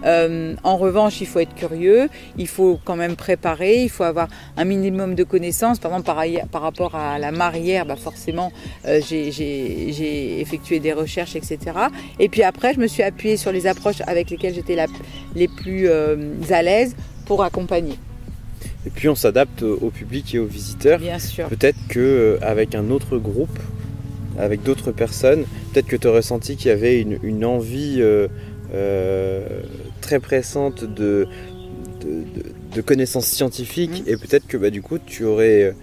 Euh, 0.05 0.55
en 0.63 0.77
revanche, 0.77 1.21
il 1.21 1.27
faut 1.27 1.39
être 1.39 1.55
curieux, 1.55 2.09
il 2.37 2.47
faut 2.47 2.79
quand 2.83 2.95
même 2.95 3.15
préparer, 3.15 3.83
il 3.83 3.89
faut 3.89 4.03
avoir 4.03 4.27
un 4.57 4.65
minimum 4.65 5.15
de 5.15 5.23
connaissances. 5.23 5.79
Par 5.79 5.91
exemple, 5.91 6.47
par, 6.51 6.61
rapport 6.61 6.95
à 6.95 7.19
la 7.19 7.31
marière, 7.31 7.85
bah 7.85 7.95
forcément, 7.95 8.51
euh, 8.85 9.01
j'ai- 9.07 10.39
effectué 10.39 10.79
des 10.79 10.93
recherches, 10.93 11.35
etc. 11.35 11.57
Et 12.19 12.29
puis 12.29 12.43
après, 12.43 12.73
je 12.73 12.79
me 12.79 12.87
suis 12.87 13.03
appuyée 13.03 13.37
sur 13.37 13.51
les 13.51 13.67
approches 13.67 14.01
avec 14.07 14.29
lesquelles 14.29 14.53
j'étais 14.53 14.77
les 15.35 15.47
plus 15.47 15.87
euh, 15.87 16.33
à 16.49 16.61
l'aise 16.61 16.95
pour 17.25 17.43
accompagner, 17.43 17.95
et 18.85 18.89
puis 18.89 19.09
on 19.09 19.15
s'adapte 19.15 19.61
au 19.61 19.89
public 19.89 20.33
et 20.33 20.39
aux 20.39 20.45
visiteurs. 20.45 20.99
bien 20.99 21.19
sûr. 21.19 21.47
Peut-être 21.47 21.77
que 21.89 21.99
euh, 21.99 22.37
avec 22.41 22.75
un 22.75 22.89
autre 22.89 23.17
groupe, 23.17 23.59
avec 24.39 24.63
d'autres 24.63 24.91
personnes, 24.91 25.43
peut-être 25.73 25.87
que 25.87 25.95
tu 25.95 26.07
aurais 26.07 26.21
senti 26.23 26.55
qu'il 26.55 26.67
y 26.69 26.71
avait 26.71 26.99
une, 27.01 27.19
une 27.23 27.45
envie 27.45 27.97
euh, 27.99 28.27
euh, 28.73 29.41
très 30.01 30.19
pressante 30.19 30.83
de, 30.83 31.27
de, 32.01 32.07
de- 32.07 32.49
de 32.75 32.81
connaissances 32.81 33.25
scientifiques 33.27 34.03
Mhm. 34.05 34.13
et 34.13 34.17
peut-être 34.17 34.47
que 34.47 34.55
bah, 34.57 34.69
du 34.69 34.81
coup 34.81 34.97
tu 35.03 35.23
aurais 35.25 35.73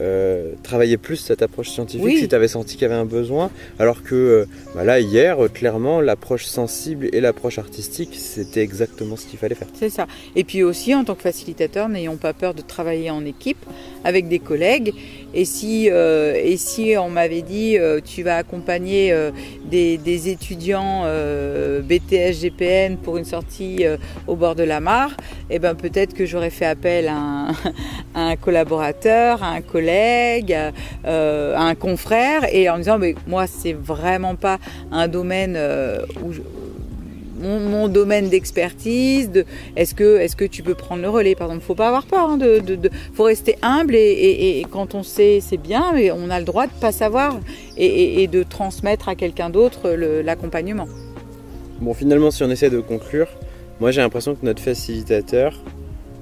euh, 0.00 0.52
travaillé 0.62 0.96
plus 0.96 1.16
cette 1.16 1.42
approche 1.42 1.68
scientifique 1.68 2.04
Oui. 2.04 2.16
si 2.18 2.26
tu 2.26 2.34
avais 2.34 2.48
senti 2.48 2.74
qu'il 2.76 2.82
y 2.82 2.84
avait 2.86 2.94
un 2.94 3.04
besoin. 3.04 3.50
Alors 3.78 4.02
que 4.02 4.14
euh, 4.14 4.44
bah, 4.74 4.84
là, 4.84 4.98
hier, 5.00 5.44
euh, 5.44 5.48
clairement, 5.48 6.00
l'approche 6.00 6.46
sensible 6.46 7.10
et 7.12 7.20
l'approche 7.20 7.58
artistique, 7.58 8.14
c'était 8.14 8.62
exactement 8.62 9.16
ce 9.16 9.26
qu'il 9.26 9.38
fallait 9.38 9.54
faire. 9.54 9.68
C'est 9.78 9.90
ça. 9.90 10.06
Et 10.34 10.44
puis 10.44 10.62
aussi, 10.62 10.94
en 10.94 11.04
tant 11.04 11.14
que 11.14 11.20
facilitateur, 11.20 11.90
n'ayons 11.90 12.16
pas 12.16 12.32
peur 12.32 12.54
de 12.54 12.62
travailler 12.62 13.10
en 13.10 13.24
équipe 13.26 13.58
avec 14.02 14.28
des 14.28 14.38
collègues. 14.38 14.94
Et 15.34 15.44
si, 15.44 15.88
euh, 15.90 16.34
et 16.34 16.56
si 16.56 16.94
on 16.98 17.08
m'avait 17.08 17.42
dit, 17.42 17.78
euh, 17.78 18.00
tu 18.04 18.22
vas 18.22 18.36
accompagner 18.36 19.12
euh, 19.12 19.30
des, 19.64 19.96
des 19.96 20.28
étudiants 20.28 21.02
euh, 21.04 21.80
BTS 21.80 22.40
GPN 22.42 22.96
pour 22.96 23.16
une 23.16 23.24
sortie 23.24 23.86
euh, 23.86 23.96
au 24.26 24.36
bord 24.36 24.54
de 24.54 24.62
la 24.62 24.80
mare, 24.80 25.16
eh 25.50 25.58
ben 25.58 25.74
peut-être 25.74 26.14
que 26.14 26.26
j'aurais 26.26 26.50
fait 26.50 26.66
appel 26.66 27.08
à 27.08 27.16
un, 27.16 27.48
à 28.14 28.20
un 28.28 28.36
collaborateur, 28.36 29.42
à 29.42 29.48
un 29.52 29.62
collègue, 29.62 30.56
euh, 31.06 31.54
à 31.56 31.62
un 31.62 31.74
confrère, 31.74 32.44
et 32.52 32.68
en 32.68 32.78
disant, 32.78 32.98
mais 32.98 33.14
moi, 33.26 33.46
c'est 33.46 33.72
vraiment 33.72 34.34
pas 34.34 34.58
un 34.90 35.08
domaine 35.08 35.58
où 36.22 36.32
je- 36.32 36.40
mon, 37.42 37.88
domaine 37.88 38.28
d'expertise, 38.28 39.30
de 39.30 39.44
est-ce 39.76 39.94
que 39.94 40.44
tu 40.44 40.62
peux 40.62 40.74
prendre 40.74 41.02
le 41.02 41.08
relais? 41.08 41.34
Par 41.34 41.48
exemple, 41.48 41.64
faut 41.64 41.74
pas 41.74 41.88
avoir 41.88 42.06
peur, 42.06 42.30
hein, 42.30 42.36
de, 42.36 42.62
faut 43.14 43.24
rester 43.24 43.56
humble 43.62 43.94
et, 43.94 44.64
quand 44.70 44.94
on 44.94 45.02
sait 45.02 45.40
c'est 45.40 45.56
bien, 45.56 45.92
mais 45.94 46.10
on 46.10 46.30
a 46.30 46.38
le 46.38 46.44
droit 46.44 46.66
de 46.66 46.72
pas 46.72 46.92
savoir 46.92 47.38
et, 47.76 48.26
de 48.26 48.42
transmettre 48.42 49.08
à 49.08 49.14
quelqu'un 49.14 49.50
d'autre 49.50 49.90
l'accompagnement. 49.90 50.88
Bon, 51.80 51.94
finalement, 51.94 52.30
si 52.30 52.42
on 52.44 52.50
essaie 52.50 52.70
de 52.70 52.80
conclure, 52.80 53.28
moi 53.80 53.90
j'ai 53.90 54.00
l'impression 54.00 54.34
que 54.34 54.46
notre 54.46 54.62
facilitateur, 54.62 55.58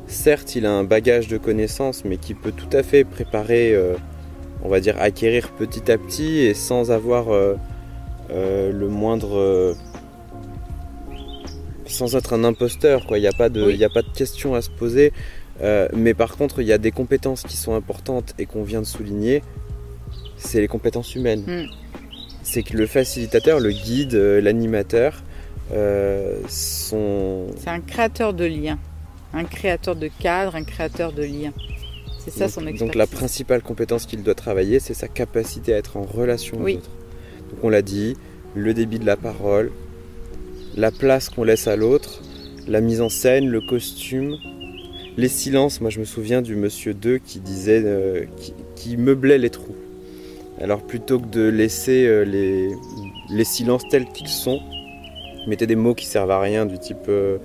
certes, 0.06 0.56
il 0.56 0.66
a 0.66 0.72
un 0.72 0.84
bagage 0.84 1.28
de 1.28 1.38
connaissances, 1.38 2.04
mais 2.04 2.16
qui 2.16 2.34
peut 2.34 2.52
tout 2.52 2.74
à 2.76 2.82
fait 2.82 3.04
préparer, 3.04 3.74
euh, 3.74 3.94
on 4.64 4.68
va 4.68 4.80
dire, 4.80 4.96
acquérir 5.00 5.50
petit 5.50 5.90
à 5.90 5.98
petit 5.98 6.38
et 6.38 6.54
sans 6.54 6.90
avoir 6.90 7.30
euh, 7.30 7.54
euh, 8.30 8.72
le 8.72 8.88
moindre. 8.88 9.74
Sans 11.90 12.16
être 12.16 12.32
un 12.32 12.44
imposteur, 12.44 13.06
quoi. 13.06 13.18
Il 13.18 13.22
n'y 13.22 13.26
a, 13.26 13.32
pas 13.32 13.48
de- 13.48 13.64
Oui. 13.66 13.76
y 13.76 13.84
a 13.84 13.88
pas 13.90 14.02
de 14.02 14.08
questions 14.10 14.54
à 14.54 14.62
se 14.62 14.70
poser. 14.70 15.12
Euh, 15.62 15.88
mais 15.94 16.14
par 16.14 16.36
contre, 16.36 16.60
il 16.62 16.66
y 16.66 16.72
a 16.72 16.78
des 16.78 16.90
compétences 16.90 17.42
qui 17.42 17.56
sont 17.56 17.74
importantes 17.74 18.34
et 18.38 18.46
qu'on 18.46 18.62
vient 18.62 18.80
de 18.80 18.86
souligner. 18.86 19.42
C'est 20.36 20.60
les 20.60 20.68
compétences 20.68 21.14
humaines. 21.14 21.44
Mm. 21.46 21.66
C'est 22.42 22.62
que 22.62 22.76
le 22.76 22.86
facilitateur, 22.86 23.60
le 23.60 23.70
guide, 23.70 24.14
euh, 24.14 24.40
l'animateur, 24.40 25.22
euh, 25.72 26.40
sont. 26.48 27.46
C'est 27.58 27.68
un 27.68 27.80
créateur 27.80 28.32
de 28.32 28.44
liens, 28.46 28.78
un 29.34 29.44
créateur 29.44 29.94
de 29.96 30.08
cadre, 30.20 30.54
un 30.56 30.64
créateur 30.64 31.12
de 31.12 31.22
liens. 31.22 31.52
C'est 32.18 32.30
ça 32.30 32.44
donc, 32.46 32.50
son 32.54 32.60
donc 32.62 32.70
expertise. 32.70 32.96
la 32.98 33.06
principale 33.06 33.62
compétence 33.62 34.06
qu'il 34.06 34.22
doit 34.22 34.34
travailler, 34.34 34.80
c'est 34.80 34.94
sa 34.94 35.08
capacité 35.08 35.74
à 35.74 35.76
être 35.78 35.96
en 35.96 36.02
relation 36.02 36.56
Oui. 36.60 36.74
aux 36.74 36.78
autres. 36.78 36.90
Donc 37.50 37.64
on 37.64 37.68
l'a 37.68 37.82
dit, 37.82 38.16
le 38.54 38.74
débit 38.74 38.98
de 38.98 39.06
la 39.06 39.16
parole, 39.16 39.70
la 40.76 40.90
place 40.90 41.28
qu'on 41.28 41.44
laisse 41.44 41.66
à 41.66 41.76
l'autre, 41.76 42.20
la 42.68 42.80
mise 42.80 43.00
en 43.00 43.08
scène, 43.08 43.48
le 43.48 43.60
costume, 43.60 44.36
les 45.16 45.28
silences. 45.28 45.80
Moi 45.80 45.90
je 45.90 46.00
me 46.00 46.04
souviens 46.04 46.42
du 46.42 46.56
monsieur 46.56 46.94
2 46.94 47.18
qui 47.18 47.40
disait, 47.40 47.82
euh, 47.84 48.24
qui, 48.76 48.96
meublait 48.96 49.38
les 49.38 49.50
trous. 49.50 49.76
Alors 50.60 50.82
plutôt 50.82 51.18
que 51.18 51.26
de 51.26 51.48
laisser 51.48 52.06
euh, 52.06 52.24
les, 52.24 53.44
silences 53.44 53.82
tels 53.90 54.06
qu'ils 54.06 54.28
sont, 54.28 54.60
il 55.42 55.48
mettait 55.48 55.66
des 55.66 55.76
mots 55.76 55.94
qui 55.94 56.06
servent 56.06 56.30
à 56.30 56.40
rien 56.40 56.66
du 56.66 56.78
type 56.78 57.08
euh, 57.08 57.38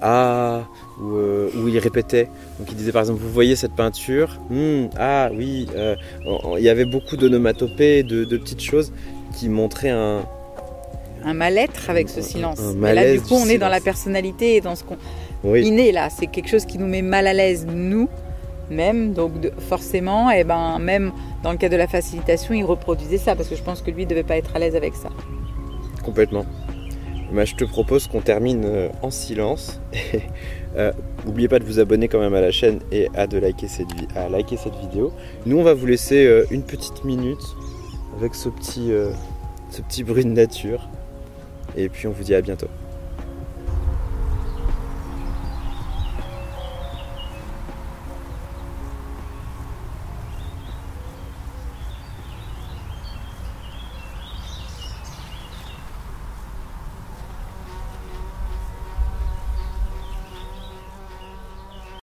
ah 0.00 0.64
ou, 1.00 1.68
il 1.68 1.78
répétait. 1.78 2.28
Donc 2.58 2.68
il 2.70 2.76
disait 2.76 2.92
par 2.92 3.02
exemple 3.02 3.20
vous 3.20 3.32
voyez 3.32 3.56
cette 3.56 3.74
peinture? 3.74 4.38
Hmm, 4.50 4.86
ah 4.98 5.30
oui 5.32 5.66
il 6.58 6.62
y 6.62 6.68
avait 6.68 6.84
beaucoup 6.84 7.16
d'onomatopées, 7.16 8.02
de 8.02 8.36
petites 8.36 8.62
choses 8.62 8.92
qui 9.36 9.48
montraient 9.48 9.90
un, 9.90 10.24
Un 11.24 11.34
mal-être 11.34 11.88
avec 11.90 12.08
ce 12.08 12.20
silence. 12.20 12.60
Mais 12.76 12.94
là 12.94 13.12
du 13.12 13.20
coup 13.20 13.28
du 13.28 13.42
on 13.42 13.46
est 13.46 13.58
dans 13.58 13.68
la 13.68 13.80
personnalité 13.80 14.56
et 14.56 14.60
dans 14.60 14.76
ce 14.76 14.84
qu'on 14.84 14.96
oui 15.42 15.62
inné 15.66 15.92
là, 15.92 16.08
c'est 16.10 16.26
quelque 16.26 16.48
chose 16.48 16.64
qui 16.66 16.78
nous 16.78 16.86
met 16.86 17.02
mal 17.02 17.26
à 17.26 17.32
l'aise 17.32 17.66
nous 17.70 18.08
même 18.70 19.12
donc 19.12 19.40
de- 19.40 19.52
forcément 19.68 20.30
et 20.30 20.42
ben 20.44 20.78
même 20.78 21.12
dans 21.42 21.52
le 21.52 21.58
cas 21.58 21.68
de 21.68 21.76
la 21.76 21.86
facilitation, 21.86 22.54
il 22.54 22.64
reproduisait 22.64 23.18
ça 23.18 23.34
parce 23.36 23.48
que 23.48 23.56
je 23.56 23.62
pense 23.62 23.82
que 23.82 23.90
lui 23.90 24.06
devait 24.06 24.22
pas 24.22 24.36
être 24.38 24.56
à 24.56 24.58
l'aise 24.58 24.74
avec 24.76 24.94
ça. 24.94 25.10
complètement. 26.04 26.46
Bah, 27.32 27.44
je 27.44 27.54
te 27.56 27.64
propose 27.64 28.06
qu'on 28.06 28.20
termine 28.20 28.62
euh, 28.64 28.88
en 29.02 29.10
silence. 29.10 29.80
Euh, 30.76 30.90
N'oubliez 31.24 31.46
pas 31.46 31.60
de 31.60 31.64
vous 31.64 31.78
abonner 31.78 32.08
quand 32.08 32.18
même 32.18 32.34
à 32.34 32.40
la 32.40 32.50
chaîne 32.50 32.80
et 32.90 33.06
à, 33.14 33.28
de 33.28 33.38
liker, 33.38 33.68
cette 33.68 33.86
à 34.16 34.28
liker 34.28 34.56
cette 34.56 34.74
vidéo. 34.74 35.12
Nous, 35.46 35.56
on 35.56 35.62
va 35.62 35.72
vous 35.72 35.86
laisser 35.86 36.26
euh, 36.26 36.44
une 36.50 36.64
petite 36.64 37.04
minute 37.04 37.38
avec 38.18 38.34
ce 38.34 38.48
petit, 38.48 38.90
euh, 38.90 39.10
ce 39.70 39.82
petit 39.82 40.02
bruit 40.02 40.24
de 40.24 40.30
nature. 40.30 40.88
Et 41.76 41.88
puis, 41.88 42.06
on 42.06 42.12
vous 42.12 42.24
dit 42.24 42.34
à 42.34 42.40
bientôt. 42.40 42.68